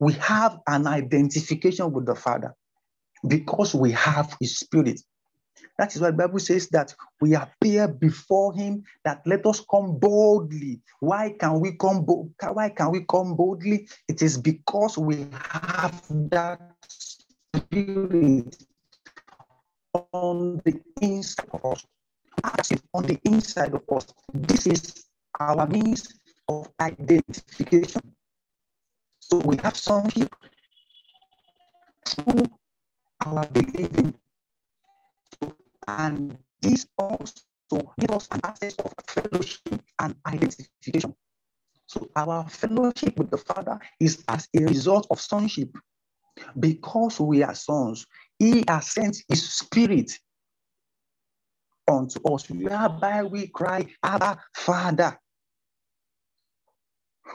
We 0.00 0.14
have 0.14 0.58
an 0.66 0.86
identification 0.86 1.92
with 1.92 2.06
the 2.06 2.14
Father 2.14 2.54
because 3.26 3.74
we 3.74 3.92
have 3.92 4.34
His 4.40 4.58
Spirit. 4.58 5.02
That 5.76 5.94
is 5.94 6.00
why 6.00 6.12
the 6.12 6.16
Bible 6.16 6.38
says 6.38 6.70
that 6.70 6.94
we 7.20 7.34
appear 7.34 7.88
before 7.88 8.54
Him. 8.54 8.84
That 9.04 9.20
let 9.26 9.44
us 9.44 9.62
come 9.70 9.98
boldly. 9.98 10.80
Why 11.00 11.34
can 11.38 11.60
we 11.60 11.72
come? 11.76 12.06
Bo- 12.06 12.30
why 12.54 12.70
can 12.70 12.90
we 12.90 13.04
come 13.04 13.36
boldly? 13.36 13.86
It 14.08 14.22
is 14.22 14.38
because 14.38 14.96
we 14.96 15.26
have 15.32 16.02
that 16.30 16.72
Spirit 16.88 18.56
on 20.12 20.60
the 20.64 20.80
inside 21.00 21.48
of 21.52 21.64
us. 21.64 21.86
Active 22.44 22.82
on 22.94 23.04
the 23.04 23.18
inside 23.24 23.74
of 23.74 23.82
us. 23.90 24.06
This 24.32 24.66
is 24.66 25.06
our 25.40 25.66
means 25.66 26.14
of 26.48 26.68
identification. 26.80 28.02
So 29.20 29.38
we 29.38 29.56
have 29.62 29.76
some 29.76 30.02
sonship 30.02 30.34
through 32.06 32.44
our 33.26 33.46
believing. 33.48 34.14
And 35.86 36.38
this 36.60 36.86
also 36.98 37.42
gives 37.98 38.14
us 38.14 38.28
an 38.30 38.40
access 38.44 38.74
of 38.76 38.92
fellowship 39.06 39.82
and 40.00 40.14
identification. 40.26 41.14
So 41.86 42.08
our 42.16 42.48
fellowship 42.48 43.18
with 43.18 43.30
the 43.30 43.38
Father 43.38 43.78
is 44.00 44.24
as 44.28 44.48
a 44.56 44.64
result 44.64 45.06
of 45.10 45.20
sonship. 45.20 45.70
Because 46.58 47.18
we 47.18 47.42
are 47.42 47.54
sons, 47.54 48.06
he 48.38 48.64
has 48.68 48.90
sent 48.90 49.18
his 49.28 49.48
spirit 49.50 50.18
unto 51.90 52.20
us, 52.32 52.48
whereby 52.50 53.22
we 53.24 53.48
cry, 53.48 53.86
Abba, 54.02 54.38
Father. 54.54 55.18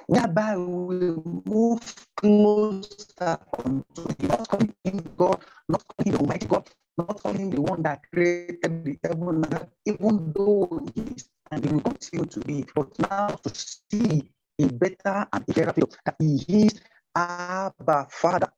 Whereby 0.07 0.57
we 0.57 1.15
move 1.45 2.07
closer 2.17 3.39
unto 3.65 4.01
him, 4.19 4.29
not 4.29 4.47
calling 4.49 4.75
him 4.83 4.99
God, 5.17 5.43
not 5.69 5.83
calling 5.87 6.11
the 6.13 6.19
Almighty 6.19 6.47
God, 6.47 6.69
not 6.97 7.21
calling 7.21 7.49
the 7.49 7.61
one 7.61 7.81
that 7.83 8.01
created 8.11 8.83
the 8.85 8.97
heaven 9.03 9.45
even 9.85 10.31
though 10.33 10.85
he 10.95 11.01
is 11.01 11.29
and 11.51 11.63
he 11.63 11.71
will 11.71 11.81
continue 11.81 12.25
to 12.25 12.39
be, 12.41 12.65
but 12.75 12.97
now 12.99 13.27
to 13.27 13.51
see 13.53 14.27
a 14.59 14.65
better 14.67 15.27
and 15.31 15.43
a 15.47 15.53
better 15.53 15.73
field 15.73 15.97
that 16.05 16.15
he 16.19 16.65
is 16.65 16.81
Abba 17.15 18.07
Father. 18.09 18.51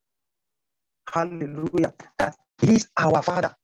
Hallelujah. 1.11 1.93
That 2.19 2.35
He's 2.61 2.87
our 2.97 3.21
Father. 3.23 3.55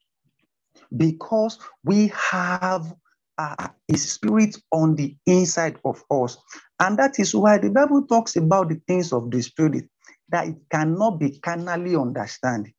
Because 0.95 1.59
we 1.83 2.11
have 2.31 2.93
uh, 3.37 3.69
His 3.87 4.11
Spirit 4.13 4.57
on 4.71 4.95
the 4.95 5.15
inside 5.27 5.79
of 5.85 6.03
us. 6.11 6.37
And 6.79 6.97
that 6.99 7.19
is 7.19 7.35
why 7.35 7.59
the 7.59 7.71
Bible 7.71 8.05
talks 8.07 8.35
about 8.37 8.69
the 8.69 8.81
things 8.87 9.13
of 9.13 9.31
the 9.31 9.41
Spirit 9.41 9.85
that 10.29 10.47
it 10.47 10.57
cannot 10.71 11.19
be 11.19 11.39
carnally 11.39 11.95
understood. 11.95 12.71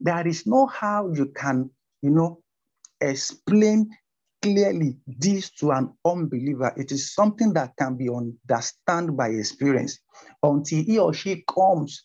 There 0.00 0.26
is 0.26 0.46
no 0.46 0.66
how 0.66 1.12
you 1.14 1.32
can, 1.36 1.70
you 2.02 2.10
know, 2.10 2.40
explain 3.00 3.90
clearly 4.42 4.98
this 5.06 5.50
to 5.50 5.72
an 5.72 5.92
unbeliever. 6.06 6.72
It 6.76 6.92
is 6.92 7.14
something 7.14 7.54
that 7.54 7.72
can 7.78 7.96
be 7.96 8.08
understood 8.10 9.16
by 9.16 9.28
experience 9.30 9.98
until 10.42 10.84
he 10.84 10.98
or 10.98 11.14
she 11.14 11.44
comes 11.48 12.04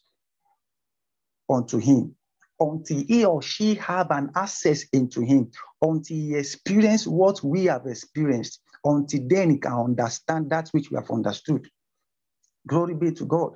unto 1.51 1.77
him 1.77 2.15
until 2.61 3.03
he 3.07 3.25
or 3.25 3.41
she 3.41 3.73
have 3.75 4.11
an 4.11 4.31
access 4.35 4.85
into 4.93 5.21
him, 5.21 5.51
until 5.81 6.15
he 6.15 6.35
experience 6.35 7.07
what 7.07 7.43
we 7.43 7.65
have 7.65 7.87
experienced, 7.87 8.61
until 8.85 9.21
then 9.27 9.49
he 9.49 9.57
can 9.57 9.73
understand 9.73 10.49
that 10.49 10.69
which 10.69 10.91
we 10.91 10.95
have 10.95 11.09
understood. 11.09 11.67
Glory 12.67 12.93
be 12.93 13.11
to 13.11 13.25
God. 13.25 13.53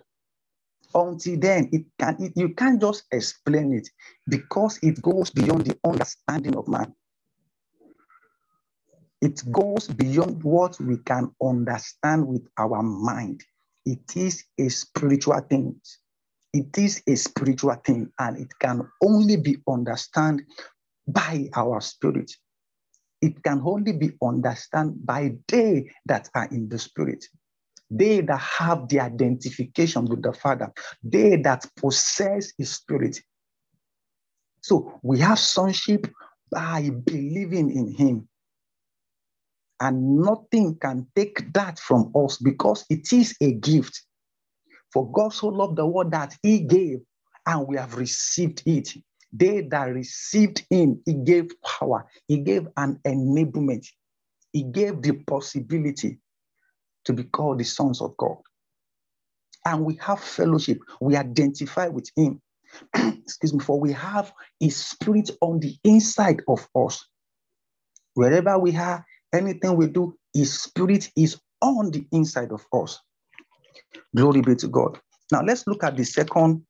Until 0.94 1.40
then, 1.40 1.70
it 1.72 1.86
can 2.00 2.16
it, 2.20 2.34
you 2.36 2.54
can't 2.56 2.82
just 2.82 3.04
explain 3.12 3.74
it 3.74 3.90
because 4.28 4.80
it 4.82 5.02
goes 5.02 5.30
beyond 5.30 5.66
the 5.66 5.78
understanding 5.84 6.56
of 6.56 6.68
man. 6.68 6.94
It 9.22 9.44
goes 9.52 9.88
beyond 9.88 10.44
what 10.44 10.80
we 10.80 10.98
can 10.98 11.32
understand 11.44 12.28
with 12.28 12.48
our 12.58 12.82
mind. 12.82 13.44
It 13.86 14.16
is 14.16 14.44
a 14.58 14.70
spiritual 14.70 15.40
thing. 15.42 15.80
It 16.56 16.78
is 16.78 17.04
a 17.06 17.16
spiritual 17.16 17.76
thing 17.86 18.14
and 18.18 18.38
it 18.38 18.58
can 18.60 18.90
only 19.04 19.36
be 19.36 19.58
understood 19.68 20.42
by 21.06 21.50
our 21.54 21.82
spirit. 21.82 22.32
It 23.22 23.44
can 23.44 23.62
only 23.66 23.92
be 23.92 24.12
understood 24.24 25.06
by 25.06 25.36
they 25.50 25.92
that 26.06 26.30
are 26.34 26.48
in 26.50 26.70
the 26.70 26.80
spirit. 26.80 27.26
They 27.92 28.22
that 28.22 28.40
have 28.40 28.88
the 28.88 29.02
identification 29.02 30.06
with 30.06 30.24
the 30.24 30.32
Father, 30.32 30.72
they 31.04 31.36
that 31.42 31.66
possess 31.76 32.54
His 32.58 32.74
Spirit. 32.74 33.20
So 34.62 34.98
we 35.04 35.20
have 35.20 35.40
sonship 35.40 36.08
by 36.50 36.90
believing 37.04 37.70
in 37.70 37.94
him. 37.94 38.30
And 39.82 40.20
nothing 40.20 40.78
can 40.82 41.08
take 41.18 41.52
that 41.52 41.80
from 41.80 42.14
us 42.16 42.38
because 42.38 42.86
it 42.90 43.12
is 43.12 43.36
a 43.42 43.52
gift. 43.52 44.06
For 44.96 45.12
God 45.12 45.34
so 45.34 45.50
loved 45.50 45.76
the 45.76 45.86
world 45.86 46.12
that 46.12 46.38
he 46.42 46.62
gave, 46.62 47.02
and 47.46 47.68
we 47.68 47.76
have 47.76 47.96
received 47.96 48.64
it. 48.66 48.94
They 49.34 49.60
that 49.60 49.94
received 49.94 50.66
him, 50.70 51.02
he 51.06 51.16
gave 51.16 51.52
power, 51.62 52.08
he 52.30 52.38
gave 52.38 52.70
an 52.78 53.02
enablement, 53.06 53.86
he 54.54 54.64
gave 54.64 55.02
the 55.02 55.12
possibility 55.28 56.20
to 57.04 57.12
be 57.12 57.26
called 57.26 57.60
the 57.60 57.66
sons 57.66 58.00
of 58.02 58.16
God. 58.16 58.38
And 59.66 59.84
we 59.84 59.96
have 59.96 60.22
fellowship, 60.22 60.80
we 61.02 61.18
identify 61.18 61.90
with 61.90 62.10
him. 62.16 62.42
Excuse 62.96 63.54
me, 63.54 63.60
for 63.60 63.78
we 63.78 63.92
have 63.92 64.32
his 64.62 64.78
spirit 64.78 65.30
on 65.42 65.60
the 65.60 65.76
inside 65.84 66.42
of 66.48 66.66
us. 66.74 67.06
Wherever 68.14 68.58
we 68.58 68.74
are, 68.78 69.06
anything 69.34 69.76
we 69.76 69.88
do, 69.88 70.18
his 70.34 70.58
spirit 70.58 71.12
is 71.18 71.38
on 71.62 71.92
the 71.92 72.08
inside 72.14 72.54
of 72.54 72.66
us. 72.72 72.98
Glory 74.16 74.42
be 74.42 74.56
to 74.56 74.68
God. 74.68 75.00
Now 75.32 75.42
let's 75.42 75.66
look 75.68 75.84
at 75.84 75.98
the 75.98 76.04
second, 76.04 76.64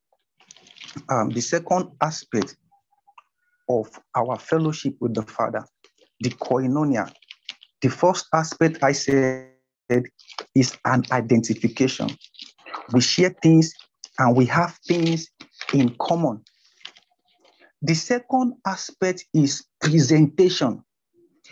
um, 1.10 1.30
the 1.30 1.42
second 1.42 1.92
aspect 2.02 2.56
of 3.70 3.88
our 4.16 4.38
fellowship 4.38 4.96
with 5.00 5.14
the 5.14 5.24
Father, 5.24 5.66
the 6.20 6.30
koinonia. 6.30 7.12
The 7.82 7.90
first 7.90 8.28
aspect 8.34 8.84
I 8.84 8.94
said 8.94 9.50
is 10.56 10.78
an 10.86 11.04
identification. 11.12 12.10
We 12.94 13.02
share 13.02 13.36
things 13.42 13.74
and 14.20 14.36
we 14.36 14.46
have 14.46 14.78
things 14.88 15.28
in 15.74 15.96
common. 16.00 16.44
The 17.82 17.94
second 17.94 18.56
aspect 18.66 19.26
is 19.34 19.66
presentation. 19.82 20.84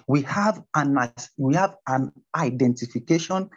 We 0.08 0.24
have 0.24 0.64
an 0.76 0.98
we 1.38 1.56
have 1.56 1.76
an 1.88 2.12
identification 2.36 3.50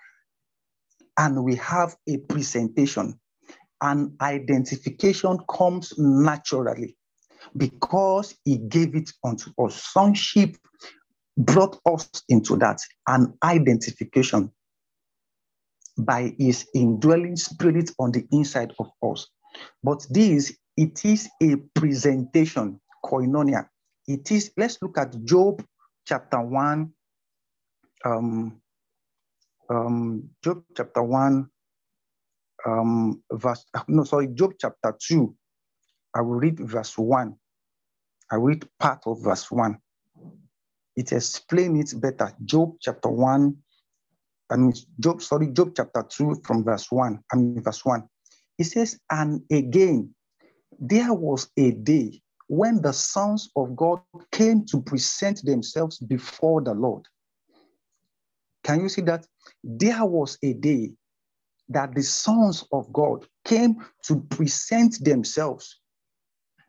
and 1.18 1.42
we 1.44 1.56
have 1.56 1.96
a 2.08 2.18
presentation. 2.18 3.18
An 3.82 4.16
identification 4.20 5.38
comes 5.50 5.92
naturally 5.98 6.96
because 7.56 8.34
he 8.44 8.58
gave 8.58 8.94
it 8.94 9.10
unto 9.24 9.50
us. 9.62 9.82
Sonship 9.82 10.56
brought 11.36 11.78
us 11.86 12.10
into 12.28 12.56
that, 12.56 12.80
an 13.06 13.34
identification 13.44 14.50
by 15.98 16.34
his 16.38 16.66
indwelling 16.74 17.36
spirit 17.36 17.90
on 17.98 18.12
the 18.12 18.26
inside 18.32 18.72
of 18.78 18.90
us. 19.02 19.28
But 19.82 20.06
this, 20.10 20.56
it 20.76 21.04
is 21.04 21.28
a 21.42 21.56
presentation, 21.74 22.80
koinonia. 23.04 23.68
It 24.06 24.30
is, 24.30 24.52
let's 24.56 24.78
look 24.82 24.98
at 24.98 25.24
Job 25.24 25.64
chapter 26.06 26.40
1, 26.40 26.92
um, 28.04 28.60
um, 29.68 30.28
Job 30.42 30.62
chapter 30.76 31.02
1, 31.02 31.48
um, 32.66 33.22
verse, 33.32 33.64
no, 33.88 34.04
sorry, 34.04 34.28
Job 34.28 34.52
chapter 34.58 34.94
2. 35.08 35.34
I 36.14 36.20
will 36.20 36.36
read 36.36 36.58
verse 36.58 36.96
1. 36.96 37.34
I 38.30 38.36
read 38.36 38.68
part 38.78 39.02
of 39.06 39.22
verse 39.22 39.50
1. 39.50 39.78
It 40.96 41.12
explains 41.12 41.92
it 41.92 42.00
better. 42.00 42.32
Job 42.44 42.76
chapter 42.80 43.08
1, 43.08 43.56
I 44.50 44.56
mean, 44.56 44.72
Job, 45.00 45.22
sorry, 45.22 45.48
Job 45.48 45.72
chapter 45.76 46.04
2 46.08 46.42
from 46.44 46.64
verse 46.64 46.90
1. 46.90 47.18
I 47.32 47.36
mean, 47.36 47.62
verse 47.62 47.84
1. 47.84 48.02
It 48.58 48.64
says, 48.64 48.98
And 49.10 49.42
again, 49.50 50.14
there 50.78 51.12
was 51.12 51.50
a 51.56 51.72
day 51.72 52.20
when 52.48 52.80
the 52.80 52.92
sons 52.92 53.50
of 53.56 53.74
God 53.74 54.00
came 54.30 54.64
to 54.66 54.80
present 54.80 55.44
themselves 55.44 55.98
before 55.98 56.62
the 56.62 56.74
Lord. 56.74 57.04
Can 58.62 58.80
you 58.80 58.88
see 58.88 59.02
that? 59.02 59.26
There 59.62 60.04
was 60.04 60.38
a 60.42 60.52
day 60.52 60.92
that 61.68 61.94
the 61.94 62.02
sons 62.02 62.64
of 62.72 62.92
God 62.92 63.26
came 63.44 63.76
to 64.04 64.20
present 64.20 65.02
themselves. 65.04 65.80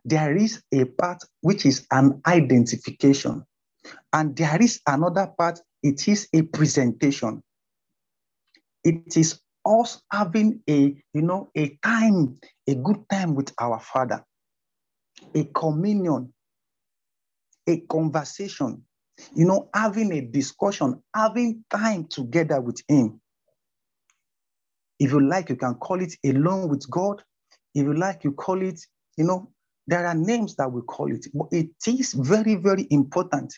There 0.05 0.35
is 0.35 0.63
a 0.71 0.85
part 0.85 1.23
which 1.41 1.65
is 1.65 1.85
an 1.91 2.21
identification, 2.25 3.45
and 4.13 4.35
there 4.35 4.61
is 4.61 4.79
another 4.87 5.27
part, 5.37 5.59
it 5.83 6.07
is 6.07 6.27
a 6.33 6.41
presentation. 6.43 7.43
It 8.83 9.17
is 9.17 9.41
us 9.65 10.01
having 10.11 10.61
a, 10.69 10.95
you 11.13 11.21
know, 11.21 11.51
a 11.55 11.77
time, 11.83 12.39
a 12.67 12.75
good 12.75 13.03
time 13.09 13.35
with 13.35 13.53
our 13.59 13.79
Father, 13.79 14.23
a 15.35 15.43
communion, 15.45 16.33
a 17.67 17.81
conversation, 17.81 18.87
you 19.36 19.45
know, 19.45 19.69
having 19.73 20.12
a 20.13 20.21
discussion, 20.21 21.01
having 21.15 21.63
time 21.69 22.06
together 22.10 22.62
with 22.62 22.82
Him. 22.88 23.19
If 24.99 25.12
you 25.12 25.21
like, 25.21 25.49
you 25.49 25.56
can 25.56 25.75
call 25.75 26.01
it 26.01 26.15
alone 26.25 26.69
with 26.69 26.89
God. 26.89 27.21
If 27.75 27.84
you 27.84 27.93
like, 27.93 28.23
you 28.23 28.32
call 28.32 28.62
it, 28.62 28.80
you 29.17 29.25
know, 29.25 29.51
there 29.86 30.06
are 30.06 30.15
names 30.15 30.56
that 30.56 30.71
we 30.71 30.82
call 30.82 31.12
it. 31.13 31.27
But 31.34 31.47
it 31.51 31.69
is 31.88 32.13
very, 32.13 32.56
very 32.56 32.88
important 32.89 33.53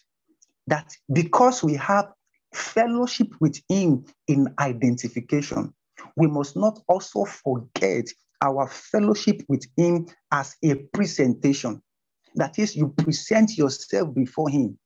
that 0.68 0.94
because 1.12 1.64
we 1.64 1.76
have 1.76 2.12
fellowship 2.54 3.28
with 3.40 3.62
Him 3.70 4.06
in 4.28 4.54
identification, 4.60 5.74
we 6.16 6.28
must 6.28 6.56
not 6.56 6.80
also 6.88 7.26
forget 7.26 8.06
our 8.42 8.68
fellowship 8.68 9.42
with 9.48 9.66
Him 9.78 10.08
as 10.32 10.56
a 10.64 10.76
presentation. 10.76 11.82
That 12.36 12.60
is, 12.60 12.76
you 12.76 12.90
present 12.90 13.58
yourself 13.58 14.14
before 14.14 14.50
Him, 14.50 14.78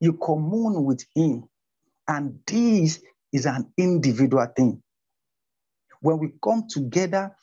you 0.00 0.14
commune 0.14 0.84
with 0.84 1.04
Him, 1.14 1.48
and 2.06 2.38
this 2.46 3.02
is 3.32 3.46
an 3.46 3.72
individual 3.76 4.46
thing. 4.56 4.82
When 6.00 6.18
we 6.18 6.32
come 6.42 6.66
together 6.68 7.34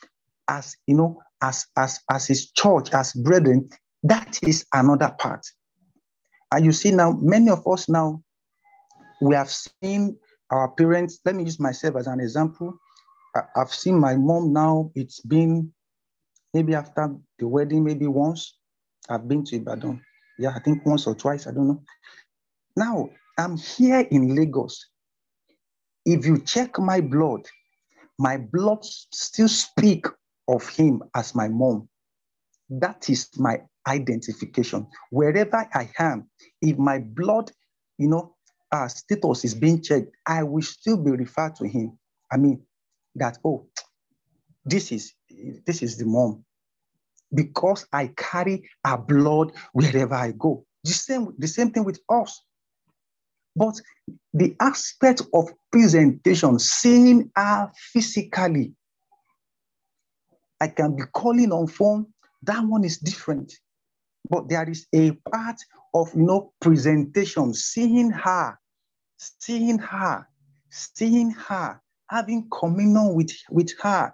as 0.48 0.76
you 0.88 0.96
know, 0.96 1.22
as 1.42 1.66
as 1.78 2.00
as 2.10 2.28
His 2.28 2.52
church, 2.52 2.94
as 2.94 3.14
brethren, 3.14 3.70
that 4.04 4.40
is 4.44 4.66
another 4.74 5.14
part. 5.20 5.46
And 6.52 6.64
you 6.64 6.72
see 6.72 6.92
now, 6.92 7.12
many 7.12 7.50
of 7.50 7.68
us 7.68 7.90
now 7.90 8.22
we 9.22 9.36
have 9.36 9.50
seen 9.50 10.18
our 10.52 10.70
parents. 10.72 11.20
Let 11.26 11.36
me 11.36 11.44
use 11.44 11.60
myself 11.60 11.96
as 11.96 12.08
an 12.08 12.20
example. 12.20 12.78
I've 13.56 13.74
seen 13.74 14.00
my 14.00 14.16
mom 14.16 14.54
now. 14.54 14.92
It's 14.96 15.20
been 15.22 15.74
maybe 16.54 16.74
after 16.76 17.14
the 17.40 17.48
wedding, 17.48 17.84
maybe 17.84 18.08
once. 18.08 18.58
I've 19.10 19.28
been 19.28 19.44
to 19.46 19.58
Ibadan. 19.58 20.02
Yeah, 20.40 20.54
I 20.56 20.60
think 20.60 20.86
once 20.86 21.08
or 21.08 21.16
twice. 21.16 21.48
I 21.48 21.52
don't 21.52 21.68
know. 21.68 21.84
Now 22.76 23.10
I'm 23.38 23.58
here 23.58 24.00
in 24.12 24.36
Lagos. 24.36 24.90
If 26.06 26.26
you 26.26 26.40
check 26.40 26.78
my 26.80 27.02
blood, 27.02 27.42
my 28.20 28.38
blood 28.38 28.84
still 28.84 29.48
speak 29.48 30.06
of 30.48 30.68
him 30.70 31.04
as 31.16 31.36
my 31.36 31.48
mom. 31.48 31.90
That 32.70 33.10
is 33.10 33.30
my 33.38 33.62
identification. 33.88 34.88
Wherever 35.10 35.68
I 35.74 35.90
am, 36.00 36.30
if 36.62 36.78
my 36.78 37.00
blood, 37.00 37.52
you 37.98 38.08
know, 38.08 38.36
uh, 38.72 38.88
status 38.88 39.46
is 39.46 39.56
being 39.56 39.82
checked, 39.82 40.12
I 40.26 40.44
will 40.44 40.62
still 40.64 40.98
be 40.98 41.12
referred 41.12 41.56
to 41.58 41.68
him. 41.68 41.98
I 42.32 42.38
mean, 42.38 42.62
that, 43.16 43.38
oh, 43.46 43.68
this 44.66 44.92
is 44.92 45.14
this 45.66 45.82
is 45.82 45.98
the 45.98 46.06
mom. 46.06 46.44
Because 47.34 47.86
I 47.92 48.08
carry 48.16 48.70
a 48.86 48.98
blood 48.98 49.52
wherever 49.74 50.16
I 50.16 50.32
go. 50.32 50.66
The 50.84 50.92
same, 50.92 51.34
the 51.38 51.48
same 51.48 51.72
thing 51.72 51.84
with 51.84 52.00
us. 52.10 52.42
But 53.56 53.80
the 54.34 54.56
aspect 54.60 55.22
of 55.34 55.50
presentation, 55.72 56.60
seeing 56.60 57.32
her 57.36 57.72
physically, 57.76 58.74
I 60.60 60.68
can 60.68 60.96
be 60.96 61.04
calling 61.14 61.52
on 61.52 61.68
phone, 61.68 62.08
that 62.44 62.64
one 62.64 62.84
is 62.84 62.98
different. 62.98 63.54
But 64.30 64.50
there 64.50 64.70
is 64.70 64.88
a 64.94 65.12
part 65.12 65.58
of 65.94 66.14
you 66.16 66.24
know 66.24 66.54
presentation, 66.60 67.54
seeing 67.54 68.12
her, 68.12 68.60
seeing 69.18 69.80
her, 69.80 70.28
seeing 70.70 71.32
her, 71.32 71.82
having 72.10 72.48
communion 72.50 73.14
with, 73.14 73.32
with 73.50 73.74
her, 73.82 74.14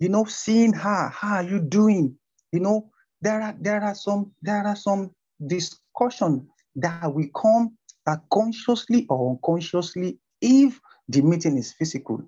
you 0.00 0.08
know, 0.08 0.24
seeing 0.24 0.72
her, 0.72 1.08
how 1.10 1.36
are 1.36 1.42
you 1.44 1.60
doing? 1.60 2.16
You 2.50 2.60
know, 2.60 2.90
there 3.20 3.40
are 3.40 3.54
there 3.60 3.82
are 3.82 3.94
some 3.94 4.32
there 4.42 4.66
are 4.66 4.74
some 4.74 5.12
discussion 5.46 6.48
that 6.76 7.14
will 7.14 7.28
come 7.40 7.78
that 8.06 8.20
consciously 8.32 9.06
or 9.08 9.30
unconsciously, 9.30 10.18
if 10.40 10.80
the 11.08 11.22
meeting 11.22 11.56
is 11.56 11.72
physical, 11.72 12.22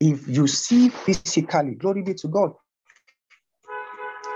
if 0.00 0.26
you 0.26 0.46
see 0.46 0.88
physically, 0.88 1.74
glory 1.74 2.02
be 2.02 2.14
to 2.14 2.28
God. 2.28 2.52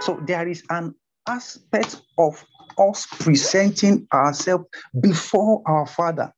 So 0.01 0.21
there 0.27 0.47
is 0.47 0.63
an 0.71 0.95
aspect 1.27 2.01
of 2.19 2.45
us 2.79 3.07
presenting 3.19 4.07
ourselves 4.13 4.67
before 5.01 5.63
our 5.67 5.87
Father. 5.87 6.33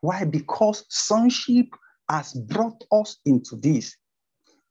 Why? 0.00 0.24
Because 0.24 0.84
sonship 0.88 1.66
has 2.10 2.34
brought 2.34 2.84
us 2.92 3.18
into 3.24 3.56
this. 3.56 3.96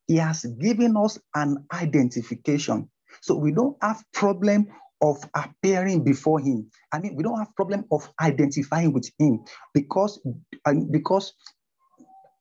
He 0.07 0.17
has 0.17 0.43
given 0.59 0.95
us 0.97 1.17
an 1.35 1.65
identification. 1.73 2.89
So 3.21 3.35
we 3.35 3.51
don't 3.51 3.77
have 3.81 4.03
problem 4.13 4.67
of 5.01 5.17
appearing 5.35 6.03
before 6.03 6.39
him. 6.39 6.69
I 6.91 6.99
mean, 6.99 7.15
we 7.15 7.23
don't 7.23 7.37
have 7.37 7.55
problem 7.55 7.85
of 7.91 8.09
identifying 8.21 8.93
with 8.93 9.09
him 9.19 9.39
because, 9.73 10.19
um, 10.65 10.89
because 10.91 11.33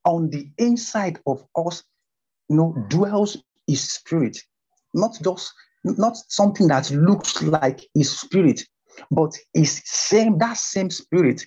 on 0.05 0.31
the 0.31 0.51
inside 0.59 1.19
of 1.27 1.45
us, 1.57 1.83
you 2.49 2.57
know, 2.57 2.75
dwells 2.89 3.37
his 3.67 3.89
spirit, 3.89 4.39
not 4.95 5.19
just 5.23 5.53
not 5.85 6.17
something 6.29 6.69
that 6.69 6.91
looks 6.91 7.43
like 7.43 7.81
his 7.95 8.19
spirit, 8.19 8.63
but 9.11 9.35
his 9.55 9.81
same 9.85 10.37
that 10.39 10.57
same 10.59 10.91
spirit 10.91 11.43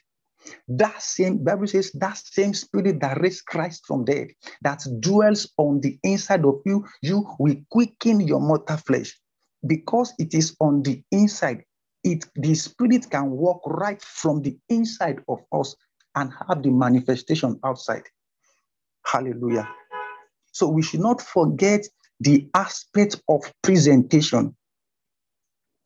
that 0.67 1.01
same 1.01 1.43
Bible 1.43 1.67
says 1.67 1.91
that 1.93 2.17
same 2.17 2.53
spirit 2.53 2.99
that 3.01 3.19
raised 3.21 3.45
Christ 3.45 3.85
from 3.85 4.05
dead, 4.05 4.29
that 4.61 4.83
dwells 4.99 5.51
on 5.57 5.81
the 5.81 5.99
inside 6.03 6.45
of 6.45 6.61
you, 6.65 6.85
you 7.01 7.27
will 7.39 7.55
quicken 7.69 8.21
your 8.21 8.39
mortal 8.39 8.77
flesh. 8.77 9.17
Because 9.65 10.13
it 10.19 10.33
is 10.33 10.55
on 10.59 10.83
the 10.83 11.01
inside, 11.11 11.63
it 12.03 12.25
the 12.35 12.53
spirit 12.55 13.09
can 13.09 13.31
walk 13.31 13.61
right 13.65 14.01
from 14.01 14.41
the 14.41 14.57
inside 14.69 15.23
of 15.27 15.39
us 15.53 15.75
and 16.15 16.31
have 16.47 16.63
the 16.63 16.69
manifestation 16.69 17.59
outside. 17.63 18.03
Hallelujah. 19.05 19.67
So 20.51 20.67
we 20.67 20.81
should 20.83 20.99
not 20.99 21.21
forget 21.21 21.85
the 22.19 22.47
aspect 22.53 23.21
of 23.27 23.41
presentation 23.61 24.55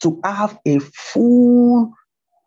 to 0.02 0.20
have 0.24 0.60
a 0.66 0.80
full, 0.80 1.94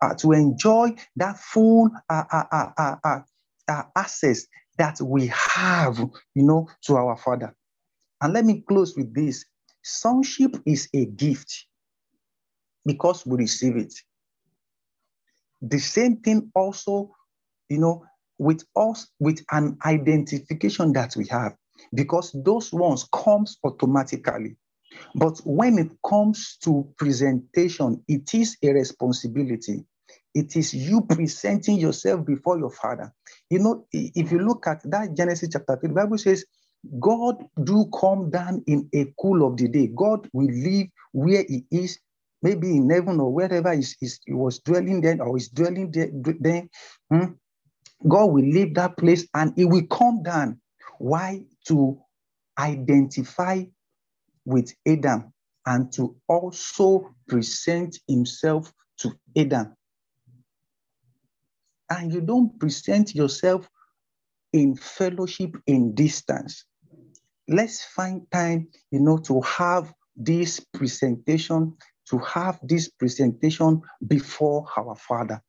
uh, 0.01 0.13
to 0.15 0.31
enjoy 0.31 0.95
that 1.15 1.37
full 1.39 1.89
uh, 2.09 2.23
uh, 2.31 2.43
uh, 2.51 2.95
uh, 3.03 3.19
uh 3.67 3.83
access 3.95 4.45
that 4.77 4.99
we 5.01 5.27
have, 5.27 5.97
you 6.35 6.43
know, 6.43 6.67
to 6.83 6.95
our 6.95 7.17
Father. 7.17 7.53
And 8.21 8.33
let 8.33 8.45
me 8.45 8.63
close 8.67 8.95
with 8.95 9.13
this. 9.13 9.45
Sonship 9.83 10.55
is 10.65 10.89
a 10.93 11.05
gift 11.05 11.65
because 12.85 13.25
we 13.25 13.37
receive 13.37 13.77
it. 13.77 13.93
The 15.61 15.79
same 15.79 16.17
thing 16.17 16.51
also, 16.55 17.11
you 17.69 17.79
know, 17.79 18.05
with 18.37 18.63
us, 18.75 19.07
with 19.19 19.43
an 19.51 19.77
identification 19.85 20.93
that 20.93 21.15
we 21.15 21.27
have, 21.27 21.55
because 21.93 22.31
those 22.43 22.73
ones 22.73 23.07
comes 23.13 23.57
automatically. 23.63 24.55
But 25.15 25.39
when 25.45 25.77
it 25.77 25.91
comes 26.07 26.57
to 26.63 26.87
presentation, 26.97 28.03
it 28.07 28.33
is 28.33 28.57
a 28.63 28.69
responsibility. 28.69 29.85
It 30.33 30.55
is 30.55 30.73
you 30.73 31.01
presenting 31.01 31.77
yourself 31.77 32.25
before 32.25 32.57
your 32.57 32.71
father. 32.71 33.13
You 33.49 33.59
know, 33.59 33.85
if 33.91 34.31
you 34.31 34.39
look 34.39 34.65
at 34.67 34.81
that 34.89 35.15
Genesis 35.15 35.49
chapter 35.51 35.77
3, 35.77 35.89
the 35.89 35.95
Bible 35.95 36.17
says, 36.17 36.45
God 36.99 37.43
do 37.63 37.85
come 37.99 38.29
down 38.31 38.63
in 38.67 38.89
a 38.93 39.13
cool 39.19 39.47
of 39.47 39.57
the 39.57 39.67
day. 39.67 39.87
God 39.87 40.27
will 40.33 40.51
live 40.51 40.87
where 41.11 41.45
he 41.47 41.65
is, 41.71 41.99
maybe 42.41 42.75
in 42.75 42.89
heaven 42.89 43.19
or 43.19 43.31
wherever 43.31 43.73
he, 43.73 43.85
he 43.99 44.33
was 44.33 44.59
dwelling 44.59 45.01
then 45.01 45.21
or 45.21 45.37
is 45.37 45.49
dwelling 45.49 45.91
there. 45.91 46.09
Then, 46.11 46.69
hmm? 47.09 47.33
God 48.07 48.25
will 48.25 48.45
leave 48.45 48.73
that 48.75 48.97
place 48.97 49.27
and 49.35 49.53
he 49.55 49.65
will 49.65 49.85
come 49.87 50.23
down. 50.23 50.59
Why? 50.97 51.45
To 51.67 52.01
identify 52.57 53.63
with 54.45 54.73
Adam 54.87 55.31
and 55.65 55.91
to 55.93 56.15
also 56.27 57.13
present 57.27 57.99
himself 58.07 58.73
to 58.97 59.13
Adam. 59.37 59.75
And 61.89 62.11
you 62.11 62.21
don't 62.21 62.57
present 62.59 63.13
yourself 63.13 63.69
in 64.53 64.75
fellowship 64.75 65.55
in 65.67 65.93
distance. 65.93 66.65
Let's 67.51 67.83
find 67.83 68.25
time, 68.31 68.69
you 68.91 69.01
know, 69.01 69.17
to 69.17 69.41
have 69.41 69.93
this 70.15 70.61
presentation, 70.73 71.75
to 72.09 72.17
have 72.19 72.57
this 72.63 72.87
presentation 72.87 73.81
before 74.07 74.65
our 74.77 74.95
Father, 74.95 75.41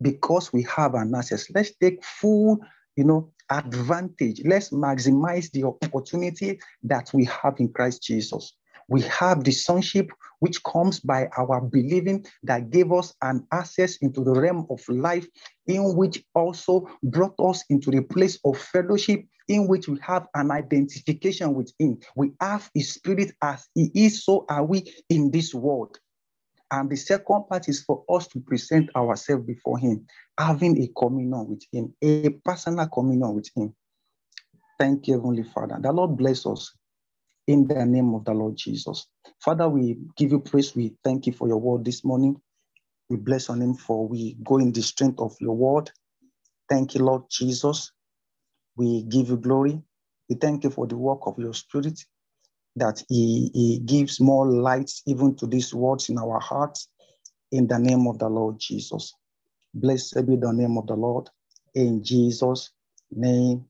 because 0.00 0.54
we 0.54 0.62
have 0.74 0.94
an 0.94 1.14
access. 1.14 1.50
Let's 1.54 1.76
take 1.76 2.02
full, 2.02 2.58
you 2.96 3.04
know, 3.04 3.30
advantage. 3.50 4.40
Let's 4.46 4.70
maximize 4.70 5.50
the 5.50 5.64
opportunity 5.64 6.60
that 6.84 7.10
we 7.12 7.26
have 7.26 7.60
in 7.60 7.74
Christ 7.74 8.02
Jesus. 8.02 8.54
We 8.88 9.02
have 9.02 9.44
the 9.44 9.52
sonship 9.52 10.10
which 10.40 10.62
comes 10.64 11.00
by 11.00 11.28
our 11.36 11.60
believing 11.60 12.24
that 12.42 12.70
gave 12.70 12.92
us 12.92 13.14
an 13.22 13.46
access 13.52 13.96
into 13.98 14.24
the 14.24 14.32
realm 14.32 14.66
of 14.70 14.80
life, 14.88 15.26
in 15.66 15.96
which 15.96 16.24
also 16.34 16.88
brought 17.02 17.34
us 17.38 17.64
into 17.70 17.90
the 17.90 18.02
place 18.02 18.38
of 18.44 18.58
fellowship, 18.58 19.24
in 19.48 19.66
which 19.66 19.88
we 19.88 19.98
have 20.00 20.26
an 20.34 20.50
identification 20.50 21.54
with 21.54 21.72
Him. 21.78 21.98
We 22.16 22.32
have 22.40 22.70
His 22.74 22.94
Spirit 22.94 23.32
as 23.42 23.66
He 23.74 23.90
is, 23.94 24.24
so 24.24 24.46
are 24.48 24.64
we 24.64 24.92
in 25.08 25.30
this 25.30 25.54
world. 25.54 25.98
And 26.70 26.90
the 26.90 26.96
second 26.96 27.44
part 27.48 27.68
is 27.68 27.82
for 27.82 28.04
us 28.10 28.28
to 28.28 28.40
present 28.40 28.94
ourselves 28.94 29.44
before 29.46 29.78
Him, 29.78 30.06
having 30.38 30.80
a 30.82 30.88
communion 30.98 31.48
with 31.48 31.62
Him, 31.72 31.94
a 32.02 32.30
personal 32.44 32.86
communion 32.88 33.34
with 33.34 33.48
Him. 33.56 33.74
Thank 34.78 35.08
you, 35.08 35.14
Heavenly 35.14 35.42
Father. 35.42 35.78
The 35.80 35.90
Lord 35.90 36.16
bless 36.16 36.46
us 36.46 36.72
in 37.48 37.68
the 37.68 37.86
name 37.86 38.14
of 38.14 38.26
the 38.26 38.34
Lord 38.34 38.56
Jesus. 38.58 39.08
Father, 39.42 39.68
we 39.70 39.98
give 40.18 40.32
you 40.32 40.40
praise. 40.40 40.76
We 40.76 40.94
thank 41.04 41.26
you 41.28 41.34
for 41.34 41.48
your 41.48 41.58
word 41.58 41.86
this 41.86 42.04
morning. 42.04 42.36
We 43.10 43.16
bless 43.18 43.48
your 43.48 43.58
name 43.58 43.74
for 43.74 44.08
we 44.08 44.36
go 44.44 44.58
in 44.58 44.72
the 44.72 44.82
strength 44.82 45.20
of 45.20 45.36
your 45.40 45.56
word. 45.56 45.90
Thank 46.68 46.94
you, 46.94 47.04
Lord 47.04 47.24
Jesus. 47.30 47.92
We 48.76 49.04
give 49.04 49.28
you 49.30 49.38
glory. 49.38 49.82
We 50.28 50.36
thank 50.36 50.64
you 50.64 50.70
for 50.70 50.86
the 50.86 50.96
work 50.96 51.20
of 51.26 51.38
your 51.38 51.54
spirit 51.54 52.00
that 52.76 53.02
he, 53.08 53.50
he 53.54 53.80
gives 53.84 54.20
more 54.20 54.46
light 54.50 54.90
even 55.06 55.36
to 55.36 55.46
these 55.46 55.74
words 55.74 56.08
in 56.10 56.18
our 56.18 56.40
hearts 56.40 56.88
in 57.52 57.66
the 57.68 57.78
name 57.78 58.06
of 58.08 58.18
the 58.18 58.28
Lord 58.28 58.58
Jesus. 58.58 59.14
Blessed 59.74 60.26
be 60.26 60.36
the 60.36 60.52
name 60.52 60.78
of 60.78 60.86
the 60.88 60.94
Lord. 60.96 61.28
In 61.74 62.04
Jesus' 62.04 62.70
name 63.12 63.66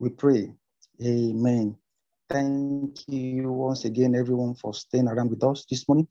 we 0.00 0.10
pray. 0.10 0.52
Amen. 1.04 1.76
Thank 2.30 3.08
you 3.08 3.50
once 3.52 3.84
again, 3.84 4.14
everyone, 4.14 4.54
for 4.54 4.72
staying 4.72 5.08
around 5.08 5.30
with 5.30 5.42
us 5.44 5.66
this 5.68 5.88
morning. 5.88 6.08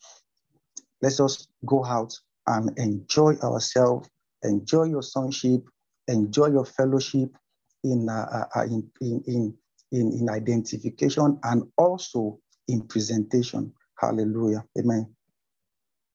Let's 1.01 1.19
us 1.19 1.47
go 1.65 1.85
out 1.85 2.13
and 2.47 2.77
enjoy 2.77 3.35
ourselves, 3.35 4.09
enjoy 4.43 4.83
your 4.85 5.01
sonship, 5.01 5.61
enjoy 6.07 6.47
your 6.47 6.65
fellowship 6.65 7.29
in, 7.83 8.09
uh, 8.09 8.45
uh, 8.55 8.63
in, 8.63 8.91
in, 9.01 9.23
in 9.27 9.57
in, 9.91 10.11
in 10.13 10.29
identification 10.29 11.39
and 11.43 11.63
also 11.77 12.39
in 12.67 12.81
presentation. 12.81 13.73
Hallelujah. 13.99 14.63
Amen. 14.77 15.15